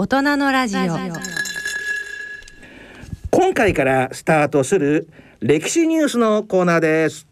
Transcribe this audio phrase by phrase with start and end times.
[0.00, 0.80] 大人のラジオ。
[3.32, 5.08] 今回からスタートする
[5.40, 7.26] 歴史ニュースのコーナーです。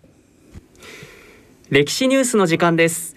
[1.70, 3.14] 歴史ニュースの時間です。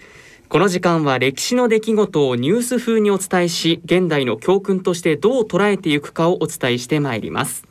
[0.48, 7.64] この時間は歴史の出来事をニュース風にお伝えし現代の教訓としてどう捉えていくかをお伝えしてまいります。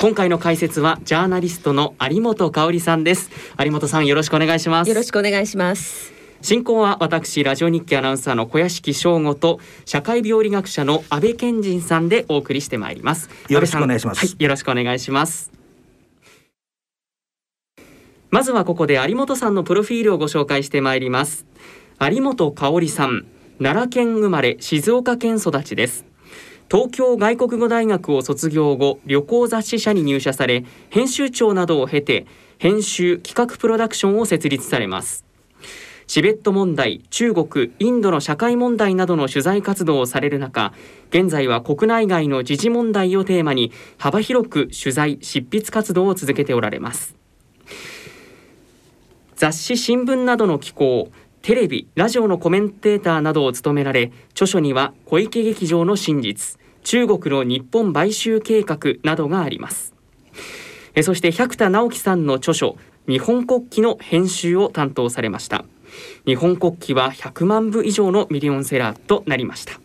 [0.00, 3.32] 今回の解説はジャーナリストの有本香里さんです。
[3.58, 4.88] 有本さんよろしくお願いします。
[4.88, 6.13] よろしくお願いします
[6.44, 13.30] 進行は私ラジオ日記アナウンサーの小屋敷翔吾と社会病理学者の安倍健人さんでお送りしてまいります。
[13.48, 15.50] よろしくお願いします、はい、よろしくお願いします。
[18.28, 21.46] まずはここで有本さんのプロフィールをご紹介してまいります。
[21.98, 23.24] 有本香里さん
[23.58, 26.04] 奈良県生まれ静岡県育ちです。
[26.70, 32.26] 東京外国語大学を卒業後旅行雑誌社に入社され編集長などを経て
[32.58, 35.24] 編集企画プロダクションを設立されます
[36.06, 40.72] チベット問題中国インドの社会問題などの取材活動をされる中
[41.10, 47.14] 現在は国内外の時事問題をテーマに幅広く取材執筆活動を続けておられます。
[49.36, 51.10] 雑誌新聞などの機構
[51.42, 59.92] テレビラジオのコメンテーターなどを務められ著書には小池劇場の真実中国の日本買収計画などがあります。
[61.02, 62.76] そして百田直樹さんの著書
[63.08, 65.64] 日本国旗の編集を担当されました。
[66.26, 69.78] 日本国旗は100万部以上のミリオンセラーとなりました。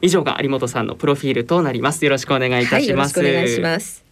[0.00, 2.04] 以上が有本さんのプロフィールとなります。
[2.04, 4.04] よろしくお願いいたします、はい、お願いします。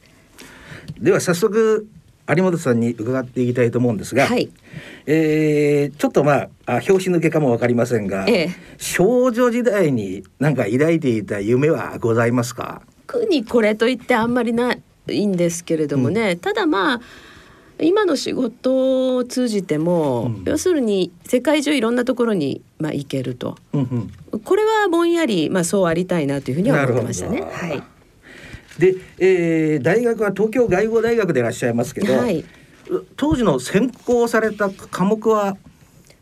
[1.01, 1.89] では早速
[2.29, 4.51] 有本さんに伺っていきたいと思うんですが、はい、
[5.07, 12.83] えー、ちょっとまああ表紙抜けかもわかりませんが、ええ、少女時代に何か抱いていた夢はございますか？
[13.09, 14.77] 特にこれと言ってあんまりな
[15.09, 17.01] いんですけれどもね、うん、ただまあ
[17.83, 27.43] 今の仕事を通じても、うん、要するに世界中いろんなところに、まあ、行けると、うんうん、これはぼんやり、まあ、そうありたいなというふうには思ってましたね。
[27.43, 27.83] はい、
[28.79, 32.45] で、えー、大学は東京外語大学でいらっしゃいますけど、はい、
[33.17, 35.57] 当時の専攻された科目は？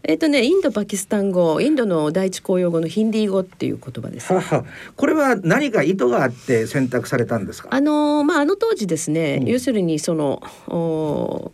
[0.04, 4.32] えっ、とねインドパキスタン語インドの第一公用語のヒンディー語っていう言葉です。
[4.32, 4.64] はは。
[4.96, 7.68] これは何か意図があって選択されたんですか？
[7.72, 11.52] あのまああの当時ですね、うん、要するにそのお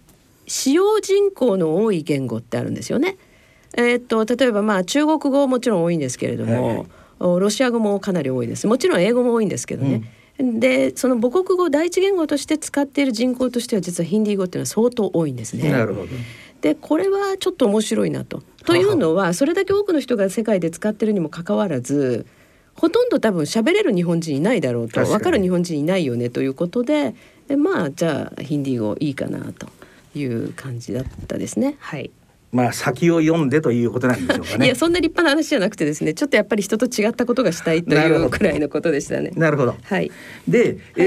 [0.55, 3.17] 使用人口の多い言語ってあるんですよね。
[3.77, 6.87] えっ、と例えばまあ中国語もちろん多いんですけれども、
[7.19, 8.69] はい、ロシア語もかなり多いです。
[8.69, 10.05] もちろん英語も多いんですけどね。
[10.39, 15.73] うん、でその母国語第一言語として使っている人口としては実はヒンディー語っていうのは相当多いんですね。
[15.73, 16.09] なるほど。
[16.61, 18.45] でこれはちょっと面白いなと。
[18.65, 22.27] というのはそれだけ多くの人が世界で使ってるにもかかわらず
[22.77, 27.17] ほとんど多分喋れる日本人いないだろうと分かる日本人いないよねということで
[27.49, 29.67] でまあじゃあヒンディー語いいかなと
[30.15, 31.77] いう感じだったですね。
[31.79, 32.11] はい
[32.53, 34.67] まあ先を読んでということなんでしょうかね。
[34.67, 39.33] いやそんな立派な話じゃなくてですねちょっとやっぱり人と違ったことがしたいというくらいのことでしたね。
[39.35, 39.77] なるほど。
[39.83, 40.13] はい。
[40.47, 41.03] で、はい、え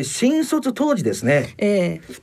[0.00, 1.54] ー、新卒当時ですね。
[1.58, 2.22] ええー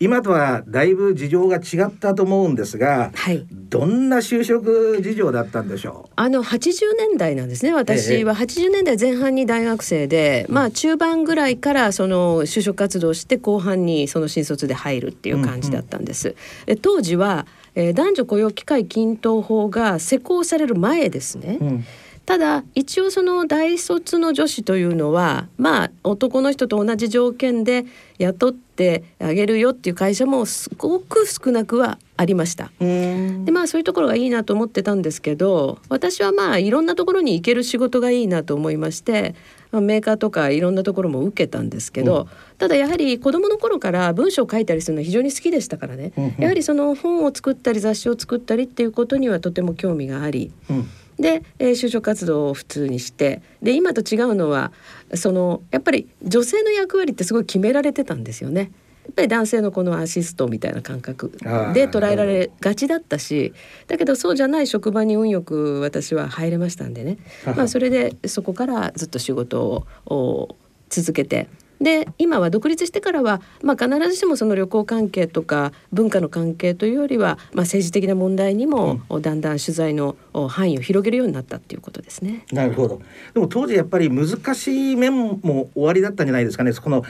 [0.00, 6.12] 今とはだいぶ事情が違ったと思うんですが、はい、どんな就職事情だったんでしょう？
[6.16, 8.34] あの80年代なんですね私は。
[8.34, 16.28] 80年代前半に大学生で、まあ中盤ぐらいからその就職活動して後半にその新卒で入るっていう感じだったんです。
[16.66, 21.58] うんうん、当時は、えー、男女雇用機会均等法が施行される前ですね。
[21.60, 21.84] うん
[22.30, 27.86] ただ一応その大卒の女子というのはまあ男の人と同じ条件で
[28.18, 32.70] 雇ってあげるよっていう会社もすごく少なくはありました。
[32.78, 39.34] でまあそういうところがいいなと思ってたんですけど私はまあいろんなところに行ける仕事がいいなと思いまして、
[39.72, 50.52] まあ、メーカーとかいろんなところも受けたんですけど、うん、ただやはり子どもの頃から文章を書いたりするのは非常に好きでしたからね、うんうん、やはりその本を作ったり雑誌を作ったりっていうことにはとても興味があり。
[50.70, 50.88] うん
[51.20, 54.72] で、えー、就職活動を普通にしてで今と違うのは
[55.14, 58.72] そのやっぱり女性の役割ってすごい決められてたんですよね。
[59.06, 61.30] やっぱり男性のこのアシストみたいな感覚
[61.74, 63.52] で捉えられがちだったし
[63.88, 67.18] だけどそうじゃない職場に運よく私は入れましたんでね、
[67.56, 70.56] まあ、それでそこからずっと仕事を
[70.90, 71.48] 続けて
[71.80, 80.16] で今は独立してからは、まあ、必ずしもその旅行関係とか文化の関係というよりは、まあ、政治的な問題にも、だんだん取材の
[80.48, 82.44] 範囲を広げるようになったっていうことですね。
[82.52, 83.00] なるほど
[83.34, 86.72] でも当時やっぱり難しい面も終わりだったんじゃないですかね。
[86.72, 87.02] この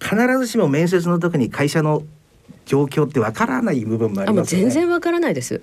[0.00, 2.02] 必ずしも面接の時に会社の
[2.68, 5.62] 状況ってわからない部分もあります、ね、全然わからないです。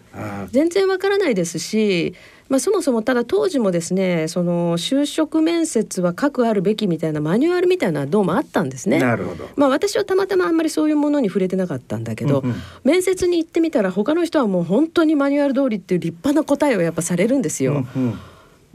[0.52, 2.16] 全然わからないですし、
[2.50, 8.98] まあそもそもただ当時もですね、その就職面接は各あるべきみたいなマニュアルみたいなどうもあったんですね。
[8.98, 9.48] なるほど。
[9.56, 17.86] まあ私はたまたまあんまりそういうものに触れてなかったんだけど、うんうん、面接に行ってみたら他の人はもう本当にマニュアル通りっていう立派な答えをやっぱされるんですよ。
[17.96, 18.20] うんうん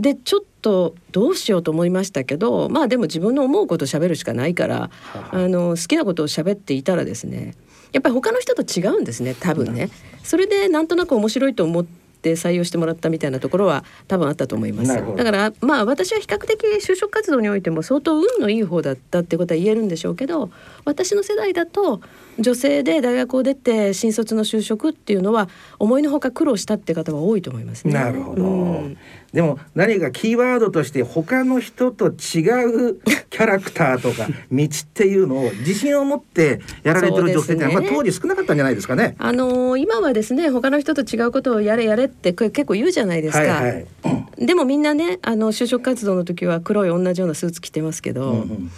[0.01, 4.91] でちょっとどうしようと思いましたけどまあでも自分の思うこと喋るしかないから
[5.31, 7.55] あの好きなことを喋っていたらですね
[7.93, 9.91] やっぱり他の人と違うんですね多分ね。
[10.23, 20.51] それでなんとなく面白いと思って採用してもらったみたいなところは多分あったと思いますだからまあ私は比較的就職活動においても相当運のいい方だったってことは言えるんでしょうけど
[20.85, 22.01] 私の世代だと
[22.39, 25.49] 女性で大学を出て新卒の就職っていうのは
[25.79, 27.95] 思いのほか苦労したって方は多いと思いますね。
[27.95, 28.99] なるほど、うん、
[29.33, 33.01] でも何かキーワードとして他の人と違う
[33.31, 39.15] キャラクターとか 道っていうのを自信を持ってやられてる女性ってね、まあ当時少なかったんじゃないですかね。
[39.19, 43.41] あのー、今はですね他の人と違うことをやれやれって結構言うじゃないですか。
[43.41, 43.87] はいはい
[44.39, 48.33] うん、でもみんなねあの就職活動の時は黒い同じようなスーツ着てますけど。
[48.33, 48.71] うんうん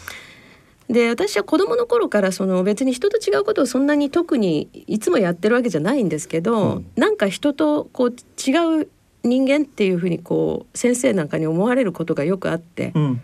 [0.92, 8.88] で私は子供の頃からその別に人と違うことをそんなに特にいつもやってるわけじゃないんですけど、うん、なんか人とこう違う
[9.24, 13.20] 人間っていうふうにこう先生なんかに思われることがよくあって、うん、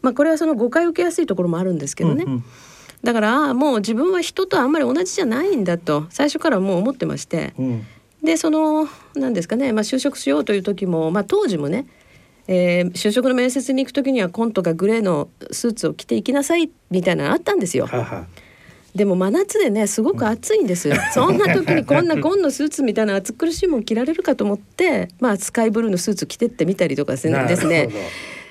[0.00, 2.24] まあこれはその誤解を受けやすいところもあるんですけどね。
[2.24, 2.44] うんうん。
[3.02, 7.86] だからあもう自分は人とあんまり同じじゃないんだと最初からもう思ってまして、うん、
[8.22, 11.86] でその何ですかね、まあ、就職しようという時も、まあ、当時もね
[12.48, 17.86] えー、就職の面接に行く時には紺とかグレーのスーツを着ていきなさいみたいなのあったんですよ。
[17.86, 18.26] はは
[18.94, 27.88] でも真夏でねすごく暑いんです、うん、そんな時にこんな紺のスーツみたいな暑苦しいもん着られるかと思ってまあスカイブルーのスーツ着てってみたりとかですね。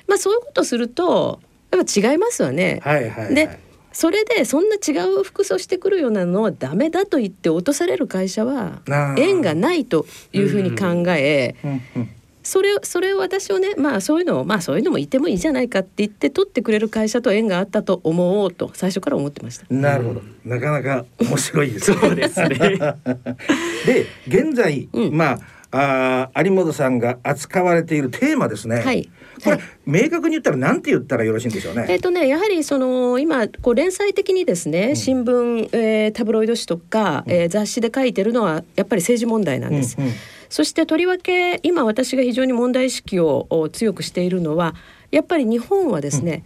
[0.08, 1.40] まあそういうことすると
[1.72, 2.82] やっぱ違いますわね。
[2.84, 3.60] はいはいはい、で
[3.94, 8.82] それでそんな違う服装してくるようなのはダメだと言って落とされる会社は
[9.18, 12.10] 縁がないというふうに考え、うんうん
[12.52, 19.66] それそれを私をねまあそういうのをまあそういうのもいてもいいじゃないかって言って取ってくれる会社と縁があったと思おうと最初から思ってました。
[19.70, 22.50] なるほど、なかなか面白いです、ね、そうですね。
[23.88, 25.40] で現在、うん、ま
[25.72, 28.82] ああ有本さんが扱われているテーマですね。
[28.82, 29.10] はい。
[29.44, 31.86] これ、はい、明確に言ったら何て言ったらよろしいんでしょうね？
[31.90, 39.96] えっ、ー、とねやはりその今こう連載的にですね、うん、新聞、えー、タブロイド紙とか、うん、えー、雑誌で書いてるのはやっぱり政治問題なんです。
[39.98, 40.12] うんうん。
[40.50, 44.76] そしてとりわけ今私が非常に問題意識を強くしているのは
[45.10, 46.44] やっぱり日本はですね、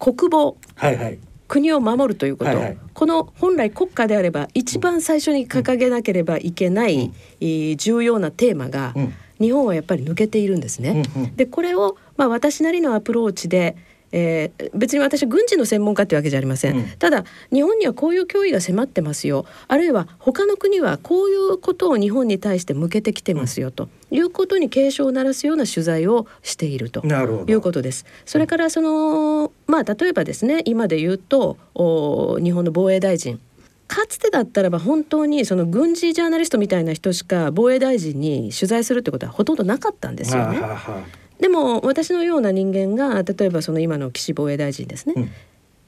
[0.00, 1.18] うん、国防、はいはい、
[1.48, 11.02] 国を守るということ、はいはい、この本来国家であれば一番最初に掲げなければいけない、うん、重要なテーマが、うん、日本はやっぱり抜けているんですね。
[11.34, 13.76] でこれを、まあ、私なりのアプローチで
[14.12, 19.46] えー、別に私軍事の専門家ってわけじゃありません、うん、ただ日本にはこういう脅威が迫ってますよ。
[19.68, 27.06] あるいは他の国はこういうことを日本に対して向けてきてますよと、うん、いうことに警鐘を鳴らすような取材をしていると。
[27.06, 28.04] いうことです。
[28.26, 33.38] それからそのまあ例えばですね今で言うとお日本の防衛大臣。
[33.86, 40.60] かつてだったらば本当にその軍事ジャーナリストみたいな人しか防衛大臣に取材するってことはほとんどなかったんですよね。
[40.60, 41.02] はは
[41.40, 45.30] でも私のような人間が例えばその今の岸防衛大臣ですね、うん、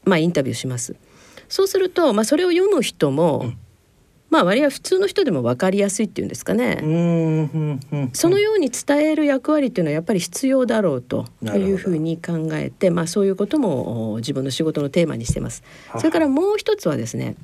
[0.05, 0.97] まあインタビューします。
[1.49, 3.59] そうすると、まあ、それを読む人も、うん、
[4.31, 6.79] まあ割合普通の人でも分かりやすいっていうんですかね、
[8.15, 15.63] そのように伝える役割っていうのはやっぱり必要だろうというふうに考えて、まあ、そういうことも自分の仕事のテーマにしてます。
[15.99, 17.37] それからもう一つはですね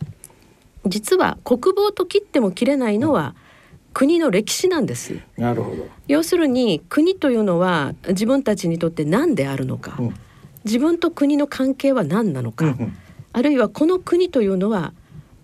[0.86, 3.47] 実は国防と切っても切れないのは、うん
[3.92, 5.18] 国の歴史なんです。
[5.36, 5.86] なるほど。
[6.06, 10.14] 要するに国というのは自分たちにとって何であるのか、うん、
[10.64, 12.96] 自分と国の関係は何なのか、うんうん、
[13.32, 14.92] あるいはこの国というのは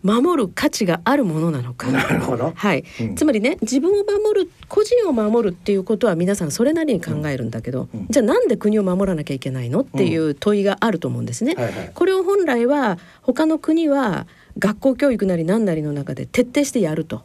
[0.03, 1.91] 守る価値があるものなのか。
[1.91, 2.53] なるほど。
[2.55, 7.89] はい、うん、つまりね、自分を守る、個人を守るっていうことは皆さんそれなりに考えるんだけど。
[7.93, 9.81] うん、じゃあなんで国を守らなきゃいけないの？
[9.81, 11.55] っていう問いがあると思うんですね。
[11.55, 14.27] はいはい、これを本来は他の国は
[14.59, 17.23] 学校教育なり何なりの中で徹底してやると。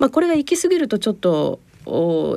[0.00, 1.60] まあ、これが行き過ぎるとちょっと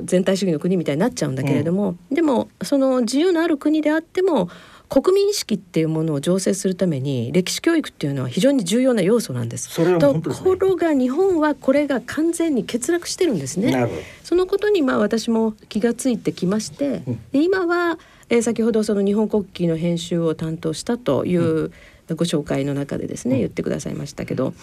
[0.04, 4.50] 全体主義の国みたいになっちゃうんだけれども、うん、でもその自由のある国であっても
[4.90, 9.82] 国民意識っていうものを醸成するために歴史教育っていうのは非常に重要な要素なんです。
[9.82, 13.90] ね、ところが日本はこれが完全に欠落してるんですね。
[14.24, 17.98] そのことにまあ私も気がついてきまして、うん、今は、
[18.30, 21.72] えー、先ほどその日本国旗の編集を担当したという
[22.10, 24.54] ご紹介の中でですね、うん、言ってくださいましたけど。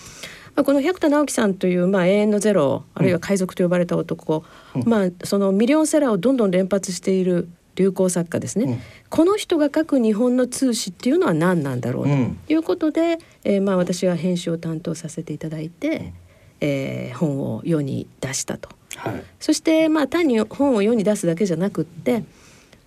[0.54, 16.12] まあ、この百田直樹さんという、まあ、永遠のゼロあるいは海賊と呼ばれた男、うん、まあ、そのミリオンセラーをどんどん連発している流行作家ですね、うん、この人が書く日本の通史っていうのは何なんだろうということで、うん、えー、まあ、私は編集を担当させていただいて、うん、
[16.60, 18.68] えー、本を世に出したと。
[18.96, 22.24] はい、そして、まあ、単に本を世に出すだけじゃなくって、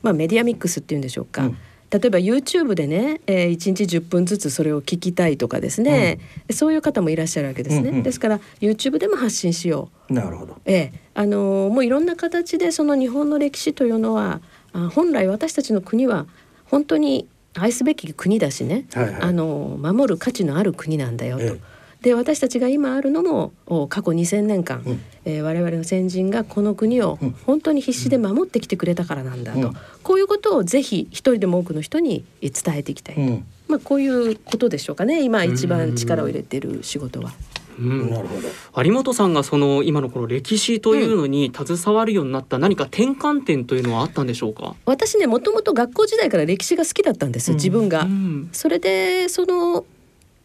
[0.04, 1.50] まあ、メディアミックスっていうんでしょうか、
[1.94, 6.18] 例えば YouTube でね、えー、1日10分ずつそれを聞きたいとかですね、
[6.50, 10.14] うん、そういう方もいらっしゃるわけですね、うんうん、ですから YouTube でも発信しよう。
[10.14, 14.42] なるほど、えー、あのー、もういろんな形でその日本の歴史というのは
[14.74, 16.26] あ本来私たちの国は
[16.66, 21.44] 本当に愛すべき国だしね、はいはい、あの守る価値のある国なんだよと。
[21.44, 21.73] ええ
[22.04, 23.54] で私たちが今あるのも
[23.88, 35.24] 過去2,000年間、うん、えー、我々の先人がこの国を本当に必死で守ってきてくれたからなんだと、うん、こういうことをぜひ一人でも多くの人に伝えていきたいと、うん、まあ、こういうことでしょうかね。
[35.24, 37.32] 今一番力を入れている仕事は。
[37.80, 38.84] うん、なるほど。
[38.84, 44.76] 有本さんがその今のこの歴史というのに携わるようになった何か転換点というのはあったんでしょうか？
[44.86, 49.86] 私ねもともと学校時代から歴史が好きだったんです、自分が、うん、それでその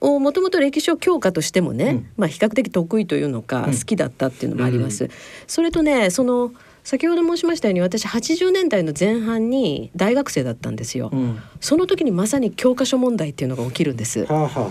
[0.01, 5.05] もともと歴史を教科としてもね、うん、まあ比較的得意というのか、好きだったっていうのもあります。
[5.05, 5.11] うん、
[5.47, 6.53] それとねその
[6.89, 14.71] 先ほど申しましたように私80年代の前半に大学生だったんですよ、うん、その時にまさに教科書問題っていうのが起きるんです、はあは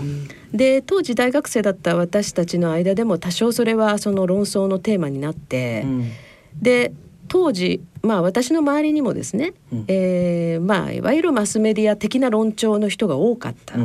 [0.52, 6.10] で当時大学生だった私たちの間でも多少それはその論争のテーマになって、うん、
[6.60, 6.92] で
[7.28, 13.76] 当時まあ私の周りにもですね、うん、えー、まあいわゆるマスメディア的な論調の人が多かった、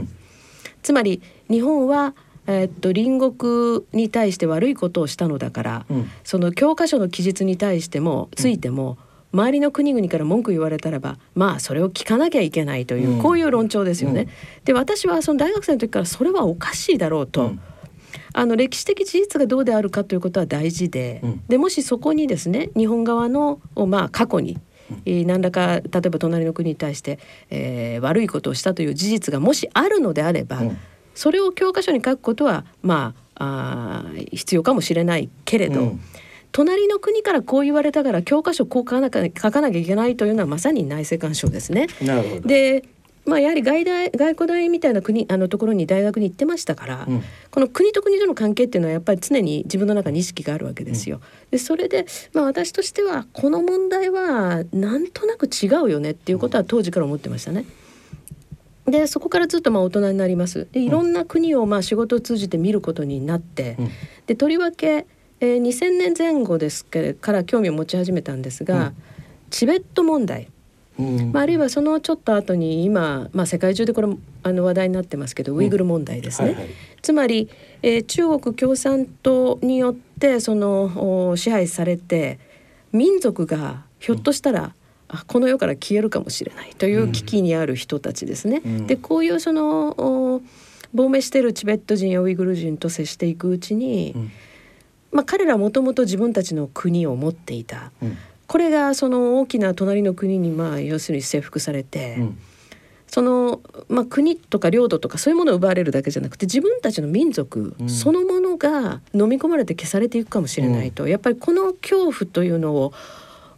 [0.83, 2.13] つまり日本は
[2.45, 8.97] えー、っと隣国に対して悪いことをしたのだから、うん、その教科書の記述に対してもついても、
[9.31, 14.27] うん、周りの国々から文句言われたらばまあそれを聞かなきゃいけないという、うん、こういう論調ですよね。
[14.65, 17.53] で私はその大学生の時からそれはおかしいだろうと。
[18.35, 24.59] あの歴史的事実がどうであるかということは大事で,、でもしそこにですね日本側の、まあ、過去に
[25.05, 30.61] 何らか例えば隣の国に対して、えー、悪いことをしたという事実がもしあるのであれば、
[31.15, 36.01] それを教科書に書くことはまああ必要かもしれないけれど、うん、
[36.51, 41.87] 隣の国からこう言われたから教科書こう書かな書かなきゃいけないというのはまさに内政干渉ですね。
[42.45, 42.83] で
[43.25, 51.21] まあ、やはり外大外交大みたいな国あのところに大学に行ってましたから、うん、この国と国との関係っていうのはやっぱり常に自分の中に意識があるわけですよ。
[51.49, 57.65] でそれで、まあ、私としてはこの問題はなんとなく違うよねっていうことは当時から思ってましたね。
[58.85, 60.67] でそこからずっとまあ大人になります。
[60.73, 63.89] でいろんな国をまあ仕事を通じて見ることになって、うん、
[64.27, 65.05] でとりわけ、
[65.39, 68.95] えー、2000年前後ですから興味を持ち始めたんですが、うん、
[69.49, 70.49] チベット問題、
[70.99, 74.07] うん、まあ、あるいはそのちょっと後に今、まあ、世界中でこれ
[74.43, 76.49] あの話題になってますけどウイグル問題ですね。
[76.49, 76.69] はいはい、
[77.01, 77.49] つまり、
[77.81, 82.39] えー、中国共産党によってその支配されて
[82.91, 84.75] 民族がひょっとしたら、
[85.27, 88.61] この世から消えるかもしれないという危機にある人たちですね。
[88.65, 90.41] うん、でこういうその
[90.93, 94.31] 亡命しているチベット人やウイグル人と接していくうちに、うん、
[95.11, 102.17] まあ、彼らもともと自分たちの国を持っていた、うん、これがその大きな隣の国にまあ要するに征服されて。
[103.05, 112.91] その、まあ、国とか領土とかそういうものを奪われるだけじゃなくて自分たちの民族そのものが飲み込まれて消されていくかもしれないと、やっぱりこの恐怖というの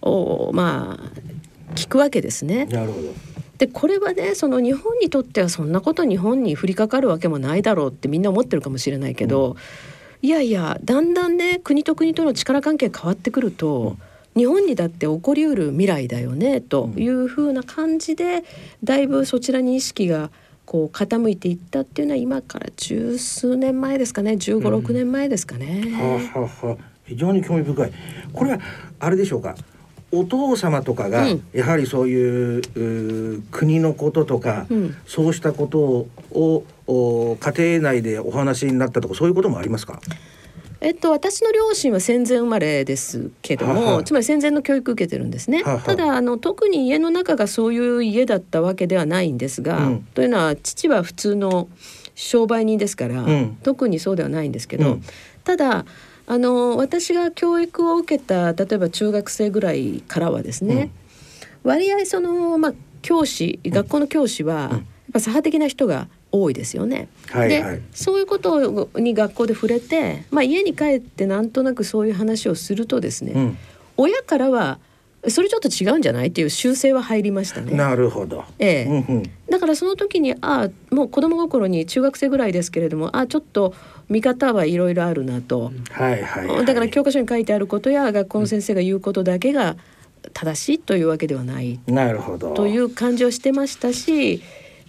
[0.02, 2.66] をまあ聞くわけですね。
[2.66, 3.14] なるほど。
[3.58, 9.58] でこれはねその日本にとってはそんなこと日本に降りかかるわけもないだろうってみんな思ってるかもしれないけど、うん、
[10.28, 13.98] いやいやだんだんね国と国との力関係変わってくると、うん、
[14.36, 18.44] 日本にだって起こりうる未来だよねというふうな感じで、
[18.84, 20.30] だいぶそちらに意識が
[20.66, 25.84] こう傾いていったっていうのは今から十数年前ですかね15、うん、6年前ですかね。
[26.34, 27.94] ははは非常に興味深い。
[28.34, 28.60] これは
[29.00, 29.56] あれでしょうか。
[30.12, 32.62] お父様とかがやはりそういう
[33.38, 40.00] う、国のこととか、うん、そうしたことをお家庭内でお話になったとかそういうこともありますか？
[40.82, 45.64] えっと、私の両親は戦前生まれですけどもつまり戦前の教育受けてるんですね。
[45.64, 51.70] ははただあの特に家の中がそういう家だったわけではないんですが、うん、というのは父は普通の
[52.16, 55.04] 商売人ですから、うん、特にそうではないんですけど、うん、
[55.44, 55.86] ただ
[56.28, 60.90] あの私が教育を受けた例えば中学生ぐらいからはですね、
[61.64, 64.82] うん、割合その、まあ、教師学校の教師は、やっ
[65.14, 67.08] ぱ左派的な人が多いですよね。
[67.30, 73.58] はいはい、でそういうことに学校で触れて、まあ、家に帰ってなんとなくそういう話をするとですね、うん、
[73.98, 74.80] 親からは
[75.28, 77.76] それちょっと違うんじゃないっていう修正は入りましたね。
[77.76, 78.44] なるほど。
[78.60, 78.84] ええ。
[78.86, 83.74] うんうん、だからその時にああもう子供心に中学生ぐらいですけれどもあちょっと
[84.10, 89.78] 見方はいろいろあるなと、はいはい、はい、だから教科書に書いてあることや学校の先生が言うことだけが
[90.34, 94.42] 正しいというわけではないなるほどという感じをしてましたし。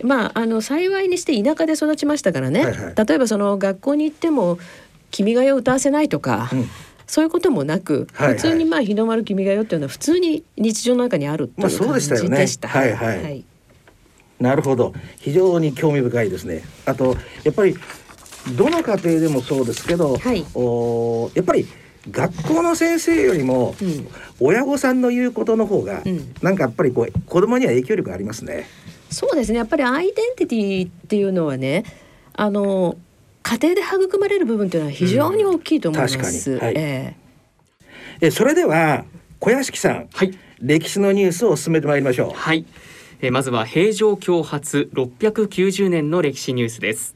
[0.03, 4.59] まあ、あの幸いにして田舎で育ちましたからね、はいはい、例えばその学校に行っても
[5.11, 6.69] 「君が代」を歌わせないとか、うん
[7.07, 11.85] そういうこともなく、はいはい、普通にまあ日の丸君が代っていうのは普通に日常の中にあるっていう感じでした。
[11.85, 12.91] まあ、そうでしたよね。
[12.91, 13.23] はいはい。
[13.23, 13.45] はい、
[14.41, 14.93] なるほど。
[15.19, 16.65] 非常に興味深いですね。
[16.85, 17.77] あとやっぱり
[18.57, 21.67] どの家庭でもそうですけど、はい、おやっぱり
[22.11, 23.75] 学校の先生よりも、
[24.39, 28.67] 親御さんの言うことの方が、うん、なんかやっぱりこう子供には影響力ありますね。
[29.11, 31.85] そうですねやっぱりアイデンティティっていうのはね
[32.35, 32.97] あの
[33.43, 36.51] 家庭で育まれる部分っていうのは非常に大きいと思います。
[36.51, 37.15] うん、はい、え
[38.33, 39.05] それでは
[39.39, 42.33] 小屋敷さん、はい、歴史のニュースを進めてまいりましょう。
[42.35, 42.67] はい。
[43.21, 47.15] えまずは平城京発690年の歴史ニュースです。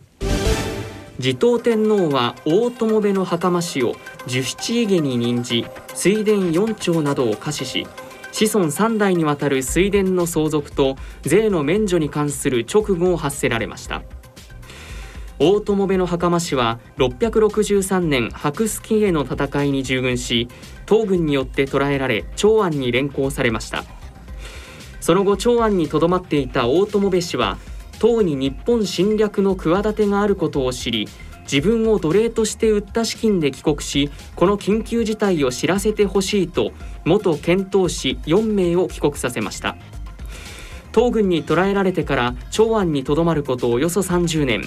[1.18, 3.94] 持統天皇は大友部の袴氏を
[4.26, 7.86] 十七家に任じ水田四丁などを下賜し
[8.32, 14.02] 子孫三代にわたる水田の相続と税の免除に関する直後を発せられました。
[15.38, 20.48] 大友部の袴氏は663年白須家の戦いに従軍し
[20.86, 23.84] 東軍によって捕らえられ長安に連行されました。
[25.00, 27.58] その後長安にとどまっていた大友部氏は
[27.98, 31.08] 党に日本侵略の企てがあることを知り
[31.50, 36.72] 自分を奴隷として売った資金で帰国しこの緊急事態を知らせてほしいと
[37.04, 39.76] 元遣唐使4名を帰国させました。
[40.94, 44.62] 東軍に捕らえられてから長安にとどまることおよそ30年。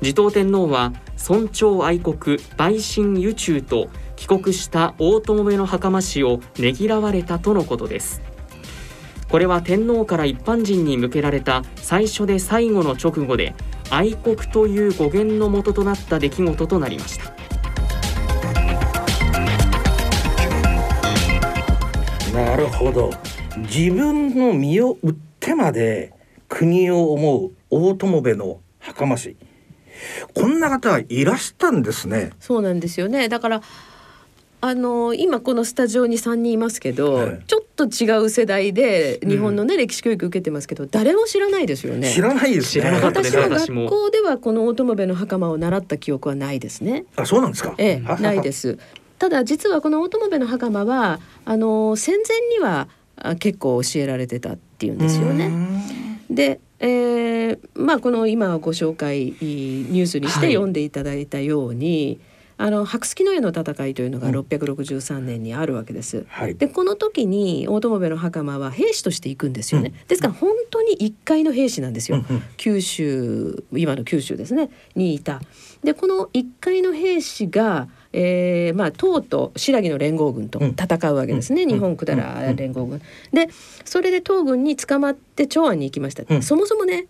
[0.00, 8.22] 持統天皇は尊重愛国陪審宇宙と帰国した大友部の袴氏をねぎらわれたとのことです。
[9.28, 13.54] これは天皇から一般人に向けられた最初で最後の直後で
[13.90, 17.41] 愛国という語源の元となった出来事となりました。
[22.32, 23.10] なるほど。
[23.58, 26.12] 自分の身を売ってまで
[26.48, 29.36] 国を思う大友部の袴師
[30.34, 32.30] こんな方はいらしたんですね。
[32.40, 33.28] そうなんですよね。
[33.28, 33.62] だから
[34.64, 42.12] あの今このスタジオに3人いますけど、はい、ちょっと違う世代で日本のね、うん、歴史教育受けてますけど誰も知らないですよね。
[42.12, 43.00] 知らないですね。
[43.02, 47.04] 私は学校ではこの大友部の袴を習った記憶はないですね。
[47.16, 47.74] あそうなんですか。
[47.76, 48.78] ええないです
[49.22, 52.88] ただ実はこの大友部の袴はあの戦前には
[53.38, 55.48] 結構教えられてたっていうんですよね
[56.28, 66.26] でえー、まあこの今ご紹介ニュースにして読んでいただいたように、はいあの白月の絵の戦いというのが663年にあるわけです。
[66.42, 69.92] うん、でこの時に大友部の袴は兵士として行くんですよね。
[70.00, 72.18] うん、ですから本当に一階の兵士なんですよ。
[72.18, 75.40] うん、九州今の九州ですねにいた。
[75.82, 83.00] でこの一階の兵士がえーまあ、唐と新羅の連合軍と戦うわけですね、うん、日本百済連合軍。
[83.32, 83.48] で
[83.84, 87.06] それで東軍に捕まって長安に行きました、うん、そもそもね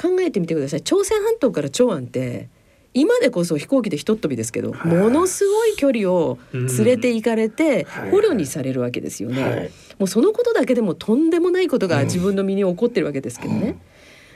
[0.00, 0.82] 考えてみてください。
[0.82, 2.48] 朝鮮半島から長安って
[2.96, 9.70] 今でこそ飛行機でひとっ飛びですけど、ものすごい距離を連れて行かれて捕虜にされるわけですよね。
[9.98, 13.76] もうそのことだけでもとんでもないことが自分の身に起こってるわけですけどね。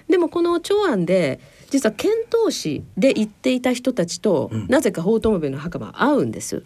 [0.08, 1.40] でもこの長安で
[1.70, 6.64] 実は遣唐使で行っていた人たちと、なぜか法友部の墓場会うんです。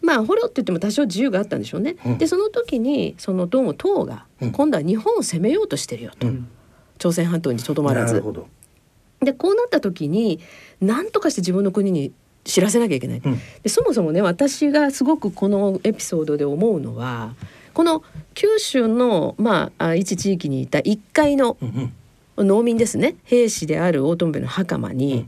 [0.00, 1.96] まあ捕虜って言っても多少自由があったんでしょうね。
[2.18, 6.28] でその時にそのどうも唐が今度は日本を攻めようとしてるよと、
[6.98, 8.22] 朝鮮半島にとどまらず。
[9.20, 10.40] でこうなった時に
[10.80, 12.12] 何とかして自分の国に
[12.44, 17.34] 知らせなきゃいけない、うん、でそもそもね私がすごくこのエピソードで思うのは
[17.74, 18.02] この
[18.34, 21.56] 九州の、まあ、一地域にいた1階の
[22.36, 23.16] 農民ですね。
[23.24, 25.26] 兵士である大友部の袴に、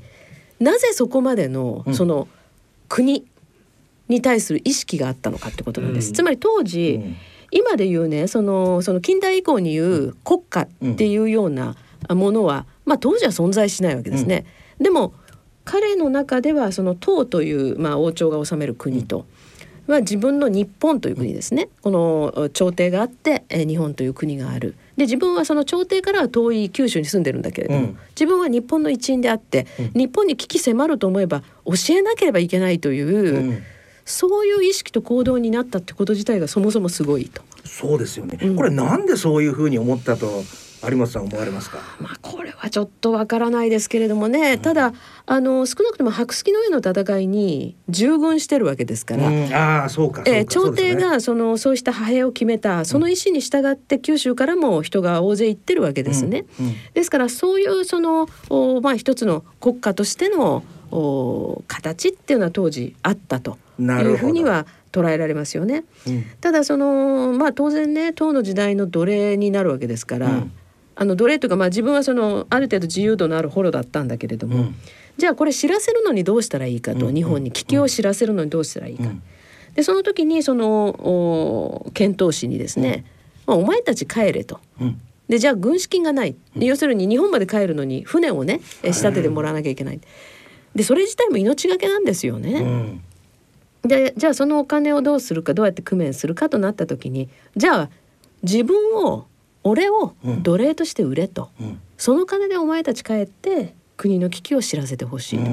[0.60, 2.28] うん、なぜそこまでのその
[2.88, 3.26] 国
[4.08, 6.08] に対する意識があったのかってことなんです。
[6.08, 7.00] うん、つまり当時、
[7.50, 11.76] 今で言うねそのその近代以降に言う国家っていうような
[12.08, 14.46] ものは、まあ、当時は存在しないわけですね。
[14.80, 15.14] でも
[15.64, 19.26] 彼の中ではその唐という、まあ、王朝が治める国と、
[19.86, 21.68] まあ、自分の日本という国ですね。
[21.82, 24.74] この朝廷があって、え日本という国がある。
[25.02, 33.62] で自分はその朝廷からは遠い九州に住んでるんだけれども、うん、自分は日本の一員であって、うん、日本に危機迫ると思えば教えなければいけないという、うん、
[34.04, 37.42] そういう意識と行動になったってこと自体がそもそもすごいと。
[37.64, 40.42] そうですよね、これなんでそういうふうに思ったと
[40.90, 41.78] 有本さん思われますか？
[42.00, 44.92] まあこれはちょっとわからないですけれどもね、うん、ただ
[45.26, 56.46] あの少なくとも白月の上の戦いに従軍してるわけですから、うん、あそうかえー、朝廷がそのそうした派兵を決めたその意思に従って九州からも人が大勢行ってるわけですね。
[56.60, 63.58] うん、ですからそういうそのおまあ一つの国家としてのお形っていうのは当時あったと。
[63.78, 65.84] いうふうには捉えられますよね。
[66.40, 70.44] ただそのまあ当然ね唐の時代の奴隷になるわけですから。
[70.94, 74.74] あの奴隷というか、まあ、自分はそのある程度自由度のある捕虜だったんだけれども、うん、
[75.16, 79.04] じゃあこれ知らせるのにどうしたらいいかと、うん、日本に危機を知らせるのにどうしたらいいか。
[79.74, 83.06] でその時にその遣唐使にですね、
[83.46, 84.60] まあ、お前たち帰れと。
[85.28, 90.00] でじゃあ軍資金がない、要するに日本まで帰るのに船をね仕立ててもらわなきゃいけない。
[90.74, 93.00] でそれ自体も命がけなんですよね。
[93.82, 97.90] でじゃあそのお金をどうするかどうやって工面するかとなった時にじゃあ
[98.42, 99.26] 自分を
[99.64, 105.50] 俺を奴隷として売れと、うん、その金でお前たち帰って国の危機を知らせてほしいと。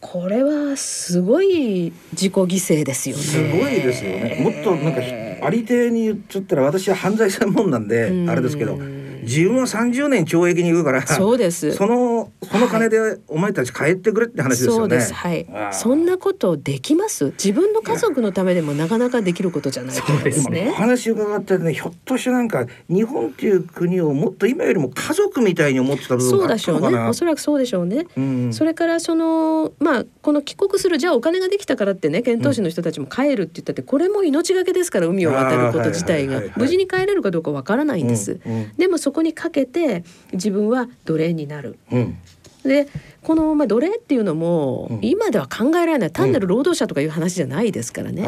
[0.00, 3.22] これはすごい自己犠牲ですよね。
[3.22, 4.40] すごいですよね。
[4.42, 5.00] もっとなんか
[5.46, 8.78] ありていに言っちゃったら私は犯罪専門なんであれですけど。
[9.26, 11.72] 自分は30年懲役に行くからそうです。
[11.72, 17.26] そのその金でお前たち帰ってくれって話ですよね、はい、そんなことできます？
[17.32, 20.70] 自分の家族のためでもなかなかできることじゃないですね。
[20.70, 26.98] お話伺ってねひょっとしてなんか日本っていう国をもっと今よりも家族みたいに思ってた部分そうでしょうね。
[26.98, 36.42] おそらくそうでしょうね、うん、それからそのまあこの帰国するじゃあお金ができたからってね遣唐使の人たちも帰るって言ったってこれも命がけですから海を渡ること自体が。
[36.56, 41.78] 無事に帰れるかどうかわからないんです、うんうん、でもそこにかけて自分は奴隷になる。
[41.90, 42.18] うん。
[42.64, 42.88] で
[43.22, 46.10] この、まあ、奴隷っていうのも、うん、今では考えられない。
[46.10, 48.22] 単なる労働者とかいう話じゃないですからね。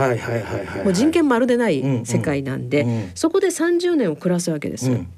[0.85, 2.90] もう人権まるでない世界なんで、うん。
[2.90, 4.90] うん、そこで30年を暮らすわけです。
[4.90, 5.09] うん、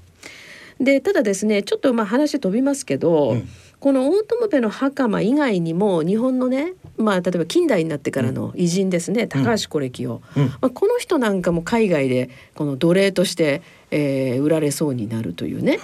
[0.80, 3.37] でただですねちょっとまあ話飛びますけど、
[3.81, 15.79] この大友部の袴以外にも日本のねまあ、例えば近代になってからの偉人ですね、高橋是樹を、うん、まあ、この人なんかも海外でこの奴隷として、えー、売られそうになるというね。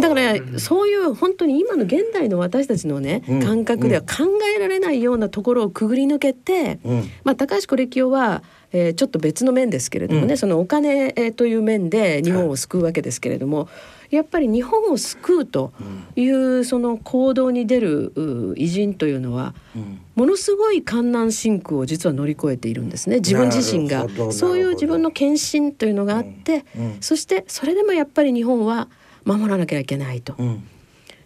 [0.00, 4.24] だからそういう本当に今の現代の私たちのね、うん、感覚では考
[4.56, 13.68] えられないようなところをくぐり抜けて、うん、まあ、高橋是樹はえー、ちょっと別の面ですけれどもね、うん、そのお金、えー、という面で日本を救うわけですけれども、はい、
[14.10, 15.72] やっぱり日本を救うと
[16.14, 23.16] いうその行動に出る偉人というのは、うん、ものすごい艱難辛苦を実は乗り越えているんですね。
[23.16, 24.06] 自分自身が。
[24.32, 28.88] そういう自分の献身というのがあって、うん、そしてそれでもやっぱり日本は
[29.24, 30.36] 守らなきゃいけないと。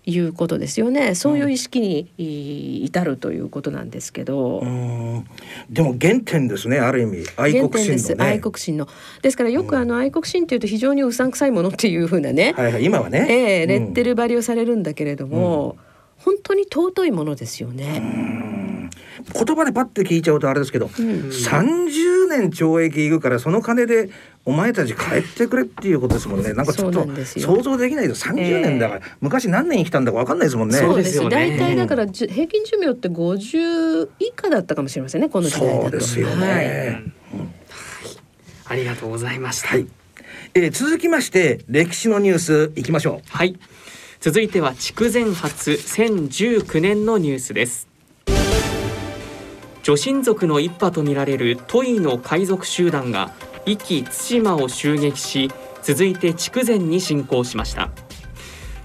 [0.06, 1.14] いうことですよね。
[1.14, 4.60] そういう意識に至るということなんですけど、
[5.70, 7.24] でも原点ですねある意味。
[7.36, 8.88] 愛国心の、ね、愛国心の。
[9.22, 13.26] ですからよくあの愛国心っていうと非常にうさんくさいものっていうふうなね、はいはい、今はね、
[13.60, 15.90] えー、レッテル張りをされるんだけれども、うん。
[16.20, 18.79] 本当に尊いものですよね。
[19.32, 24.10] 言葉でパッて聞いちゃうとあれですけど、うん、30年懲役いくからその金で
[24.44, 26.54] お前たち帰ってくれっていうことですもんね。
[26.54, 30.78] なんかちょっと想像できないと30年だから、えー、昔何年生きたんだかわかんないですもんね。
[30.78, 31.30] そうですよ、ね。
[31.30, 35.28] 大体だから平均寿命って50以下だったかもしれませんね。
[35.28, 36.46] この時代そうですよね。
[36.46, 37.02] はい、
[38.66, 39.68] ありがとうございました。
[39.68, 39.86] はい。
[40.54, 43.28] えー、続きまして歴史のニュースいきましょう。
[43.28, 43.58] はい。
[44.20, 47.89] 続いては筑前初1019年のニュースです
[49.82, 53.32] 女神族の一派とみられるトイの海賊集団が
[53.64, 55.50] 壱岐対馬を襲撃し
[55.82, 57.90] 続いて筑前に侵攻しました。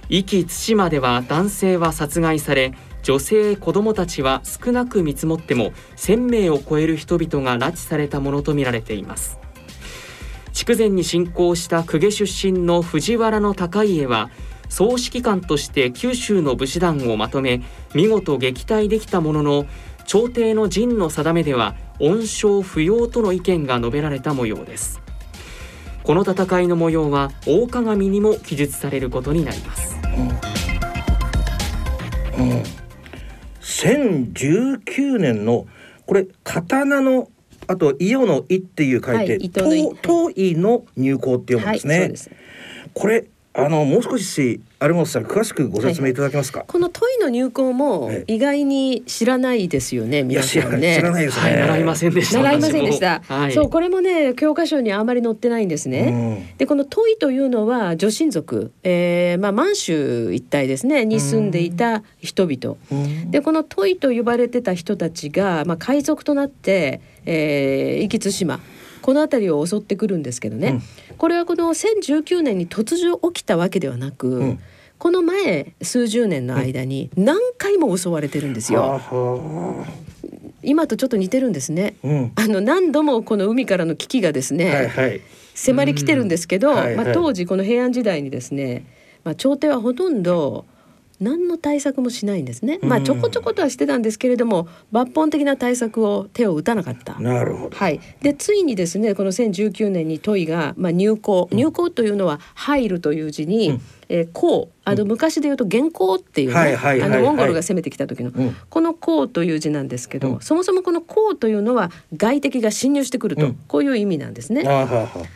[0.10, 9.38] 壱岐対馬では男性は殺害され女性子供たちは少なく見積もっても1000名を超える人々が拉致されたものとみられています。
[10.54, 14.30] 筑前に侵攻した公家出身の藤原の高家は
[14.70, 17.62] 総指揮官として九州の武士団をまとめ
[17.94, 19.66] 見事撃退できたものの
[20.06, 25.02] 朝廷の陣の定めでは恩賞不要との意見が述べられた模様です。
[26.06, 29.98] この戦いの模様は大鏡にも記述されることになります、
[32.38, 32.64] うんうん、
[33.62, 35.66] 1019年の
[36.06, 37.30] これ刀の
[37.66, 42.00] あと伊予の「伊」っていう書いて「はい、東伊の入港」って読むんですね。
[42.00, 42.14] はい、
[42.94, 43.26] これ
[43.58, 50.98] あのもう少し有本さん詳しくご説明いただけますか、はい、この問いの入稿も意外に知らないですよね、皆さんね。
[50.98, 61.06] 知らないですね、はい、習いませんでした習いませんでした、はい、そうこれもね教科書にあまり載ってないんですね、うん、でこの問いというのは女神族、えー、まあ満州一帯ですね。
[61.06, 68.60] に住んでいた人々、うん、でこの問いと呼ばれてた人たちがまあ海賊となって、えー、壱岐対馬
[69.06, 74.60] この辺りを襲ってくるんですけどね、うん、これはこの1019年に突如起きたわけではなく、うん、
[74.98, 79.00] この前数十年の間に何回も襲われてるんですよ。
[80.64, 85.22] 今とちょっと似てるんですね、うん、あの何度もこの海からの危機がですね、はいはい、
[85.54, 88.88] 迫りきてるんですけど、はいはい、まあ、当時この平安時代にですね、
[89.24, 90.66] まあ、朝廷はほとんど
[91.20, 92.80] 何の対策もしないんですね。
[92.82, 97.20] まあちょこちょことはしてたんですけれども抜本的な対策を手を打たなかった。
[97.20, 97.78] なるほど。
[97.78, 98.00] はい。
[98.22, 114.64] でついにですねこの2019年に都医がまあ入校、入校というのは入るという字に、うんえー、こうあの昔で言うと元寇っていうね、あのモンゴルが攻めてきた時の、うん、このこという字なんですけど、うん、そもそもこのこというのは外敵が侵入してくると、うん、こういう意味なんですね。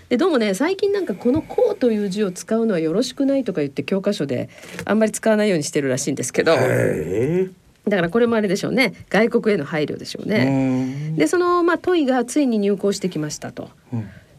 [0.10, 4.50] でどうもね最近なんかこのこという字を使うのはよろしくないとか言って教科書で
[4.86, 6.56] あんまり使わないようにしてるらしいんですけど。
[7.88, 11.14] だからこれもあれでしょうね外国への配慮でしょうね。
[11.18, 13.70] でそのまあ問いがついに入港してきましたと。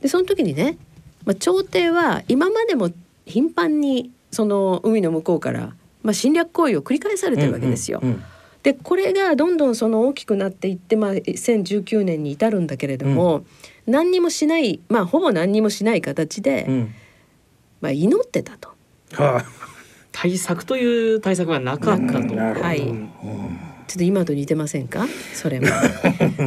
[0.01, 0.79] でその時にね、
[1.25, 2.91] まあ、朝廷は今までも
[3.27, 8.01] 頻繁にその海の向こうから、まあ、侵略行為を繰り返されてるわけですよ。
[8.03, 8.25] うんうんうん。
[8.63, 13.39] でこれがどんどんその大きくなっていって、まあ、2019年に至るんだけれども、
[13.87, 16.95] うん、何にもしないまあほぼ何にもしない形で、うん、
[17.81, 18.69] まあ、祈ってたと。
[19.13, 19.45] はあ、
[20.13, 22.37] 対策という対策はなかったと。
[22.37, 25.09] はい、うんちょっと今と似てませんか？
[25.35, 25.67] それも。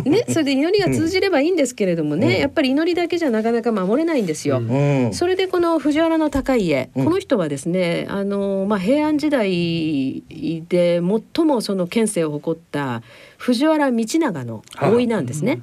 [0.05, 4.59] ね それで祈りが通じればいいんですけれどもね、うん、やっぱり祈りだけじゃなかなか守れないんですよ。
[4.59, 10.23] うん、それでこの藤原の高家、この人はですねあの、まあ、平安時代
[10.69, 11.01] で
[11.35, 13.03] 最もその権勢を誇った
[13.37, 15.59] 藤原道長の甥いなんですね。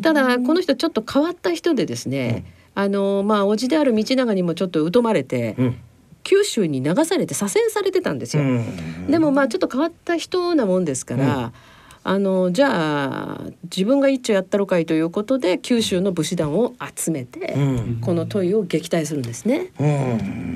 [0.00, 5.54] ただこの人ちょっと変わった人でですね、あのまあ叔父である道長にもちょっと疎まれて、
[6.24, 8.42] 九州に流されて左遷されてたんですよ。
[9.08, 11.52] でもまあちょっと変わった人なもんですから、
[12.02, 17.54] あのじゃあ自分が一丁やったろかいということで九州の武士団を集めて、
[18.00, 19.70] この問いを撃退するんですね。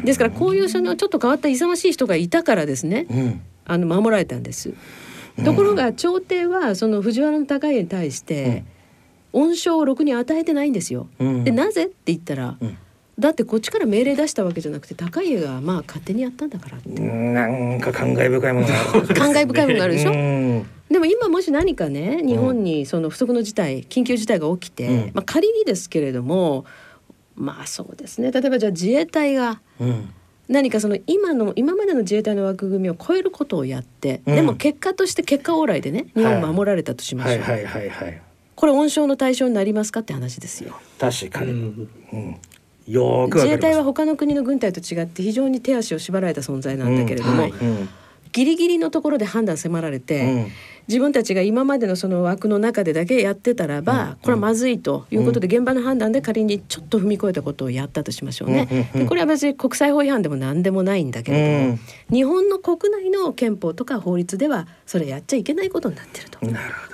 [0.05, 4.73] ですからこういうそのちょっと変わった勇ましい人がいたからですね、あの守られたんです。
[5.45, 8.65] ところが朝廷はその藤原高家に対して、
[9.33, 11.09] 恩賞をろくに与えてないんですよ。
[11.19, 12.57] でなぜって言ったら、
[13.19, 16.89] だってこっちから命令出したわけじゃなくて高家がまあ勝手にやったんだからって。
[17.01, 20.13] なんか感慨深いものがある、ね、感慨深いものがあるでしょ。
[20.13, 26.65] でも今もし何かね日本にその不測の事態緊急事態が起きて、うん、まあ仮にですけれども
[27.35, 28.31] まあそうですね。
[28.33, 29.61] 例えばじゃあ自衛隊が、
[30.49, 37.43] 何かその今の今までの自衛隊の枠組みを超えることをやって、うん、でも結果として結果往来でね日本を守られたとしましょう。
[37.43, 37.53] はい。
[37.53, 38.23] はいはいはい、
[38.55, 40.79] これ温床の対象になりますかって話ですよ。
[40.99, 42.41] 確かに、うん、
[42.89, 47.51] よく自衛隊は他の国の軍隊と違って非常に手足を縛られた存在なんだけれども、うんはい。
[47.51, 47.89] うん
[48.33, 50.47] ギリギリのところで判断迫られて、うん、
[50.87, 58.91] 自分たちが今までのその枠の中でだけやってたらば、うん、これはまずいということで、現場の判断で仮にちょっと踏み越えたことをやったとしましょうね。
[58.95, 61.79] でこれは別に国際法違反でも何でもないんだけれども、
[62.11, 66.39] 日本の国内の憲法とか法律ではそれやっちゃいけないことになってると。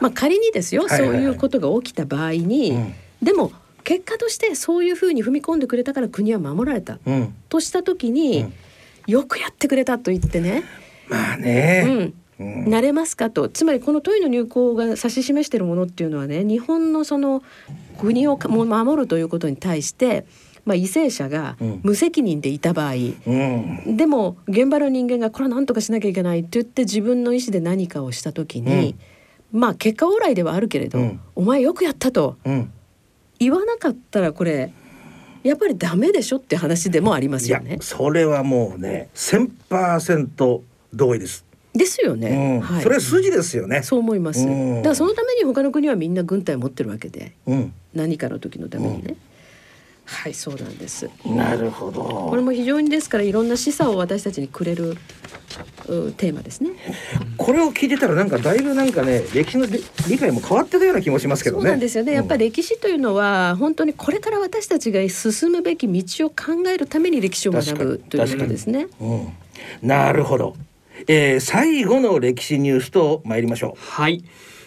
[0.00, 2.76] まあ、仮にですよ、そういうことが起きた場合に、
[3.22, 3.52] でも
[3.84, 8.52] 結果としてそういうふうに踏み込んでくれたから国は守られた、うん、とした時に、うん、
[9.06, 10.64] よくやってくれたと言ってね。
[11.08, 13.48] まあね、うん、なれますかと。
[13.48, 17.42] つまりこの問いの入港が指し示しているものっていうのはね日本のその
[17.98, 20.26] 国を守るということに対して
[20.64, 22.94] まあ、為政者が無責任でいた場合、
[23.26, 28.96] うん、でも現場の人間がこれは何とかしなきゃいけないって言って自分の意思で何かをした時に、
[29.52, 32.38] うん、まあ結果往来ではあるけれど、うん、お前よくやったと、
[33.44, 34.72] 言わなかったらこれ
[35.42, 37.78] やっぱりダメでしょって話でもありますよね。
[37.80, 40.60] それはもうね1000%
[40.94, 41.44] 同意です。
[41.74, 43.82] ですよね、うんはい、それは筋ですよね。
[43.82, 44.46] そう思います。
[44.46, 49.16] だからそのために他の国はみんな軍隊持ってるわけで、うん、何かの時のためにね。
[50.06, 51.10] はいそうなんです。
[51.24, 52.02] なるほど。
[52.30, 54.96] これも非常にですからいろんな示唆を私たちにくれる
[56.16, 56.70] テーマですね。
[57.36, 61.62] これを聞いてたらなんかだいぶなんかね歴史の理解も変わってたような気もしますけどね。
[61.62, 69.32] そうなんですよね、やっぱり歴史というのは本当にこれから私たちが進むべき道を考えるために歴史を学ぶということですね、うん、
[69.82, 70.54] なるほど、
[71.06, 73.80] えー、最後の歴史ニュースと参りましょう。
[73.80, 74.24] はい。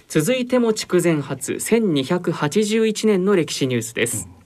[0.09, 4.36] 続いても筑前初1281年の歴史ニュースです、うん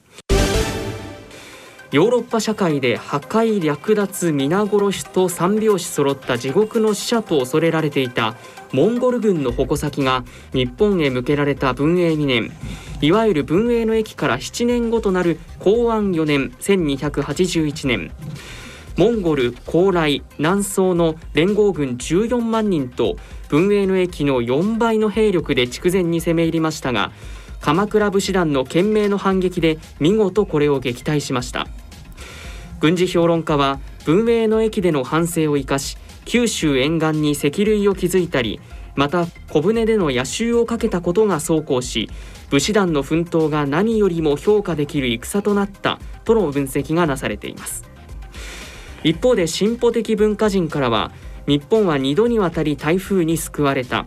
[1.91, 8.37] ヨーロッパ社会で破壊略奪皆殺しと三拍子揃った地獄の使者と恐れられていた
[8.71, 10.23] モンゴル軍の矛先が
[10.53, 12.51] 日本へ向けられた文永2年。
[13.01, 18.11] いわゆる文永の駅から7年後となる公安4年1281年。
[18.95, 23.17] モンゴル高麗南宋の連合軍14万人と
[23.49, 27.11] 文永の駅の4倍の兵力で筑前に攻め入りましたが
[27.59, 31.67] 鎌倉武士団の懸命の反撃で見事これを撃退しました。
[32.81, 38.59] 軍事評論家は文明の駅での反省を生かし九州沿岸に石塁を築いたり
[38.95, 42.09] また小舟での野襲をかけたことが走行し
[42.49, 47.89] 武士団の奮闘が何よりも評価できる戦となったとの分析がなされています。
[49.03, 51.11] 一方で進歩的文化人からは
[51.47, 54.05] 日本は2度にわたり台風に救われた。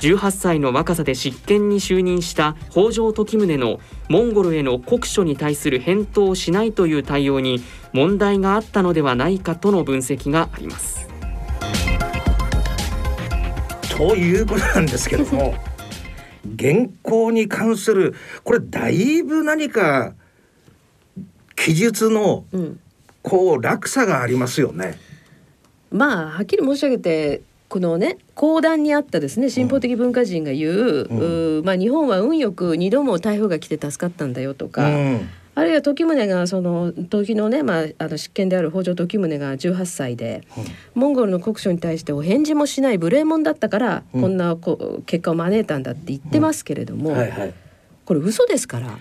[0.00, 11.06] 18歳の若さで執権に就任した北条時宗のモンゴルへの国書に対する返答をしないという対応に問題があったのではないかとの分析があります。
[13.96, 15.54] ということなんですけども
[16.58, 20.14] 原稿に関するこれだいぶ何か
[21.54, 22.46] 記述の
[23.20, 24.98] こう落差がありますよね。
[25.90, 30.70] まあはっきり申し上げてこのね講談にあったですね進歩的文化人が言う
[31.10, 40.64] うん、うまあ、日本は運よく2度も台風が来て助かったんだよとか、うん、あるいは時宗がその時のね、まあ、あの執権である北条時宗が18歳で、うん、
[41.02, 47.54] モンゴルの国書に対してお返事もしない無礼者だったから、こんなこ結果を招いたんだって言ってますけれども、はいはい、
[48.06, 48.98] これ嘘ですから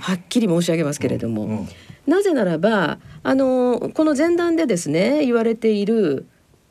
[0.00, 1.68] はっきり申し上げますけれども。
[2.08, 6.26] なぜならばあのこの前段でですね言われている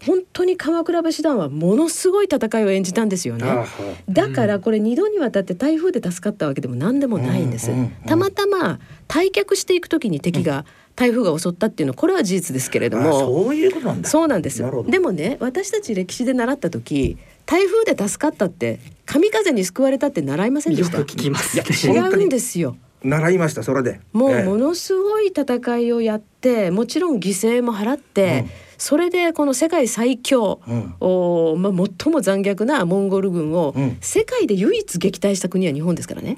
[0.05, 3.65] 本当に鎌倉武士団はものすごい戦いを演じたんですよね。
[4.07, 7.71] だからこれ2度にわたって台風で助かったわけでも何でもないんです。
[8.05, 14.09] たまたま退却していく時に敵が台風が襲ったっていうのはこれは事実ですけれども、そういうことなんだ。
[14.09, 14.63] そうなんです。
[14.87, 20.99] でもね私たち歴史で習った時台風で助かったって神風に救われたって習いませんでした？
[20.99, 21.59] 聞きます。
[21.87, 22.77] 違うんですよ。
[23.03, 36.37] 習いましたそれでもうものすごい戦いをやって、もちろん犠牲も払って、うんそれでこの世界最強、うん、おまあ、最も残虐なモンゴル軍を世界で唯一撃退した国は日本ですからね。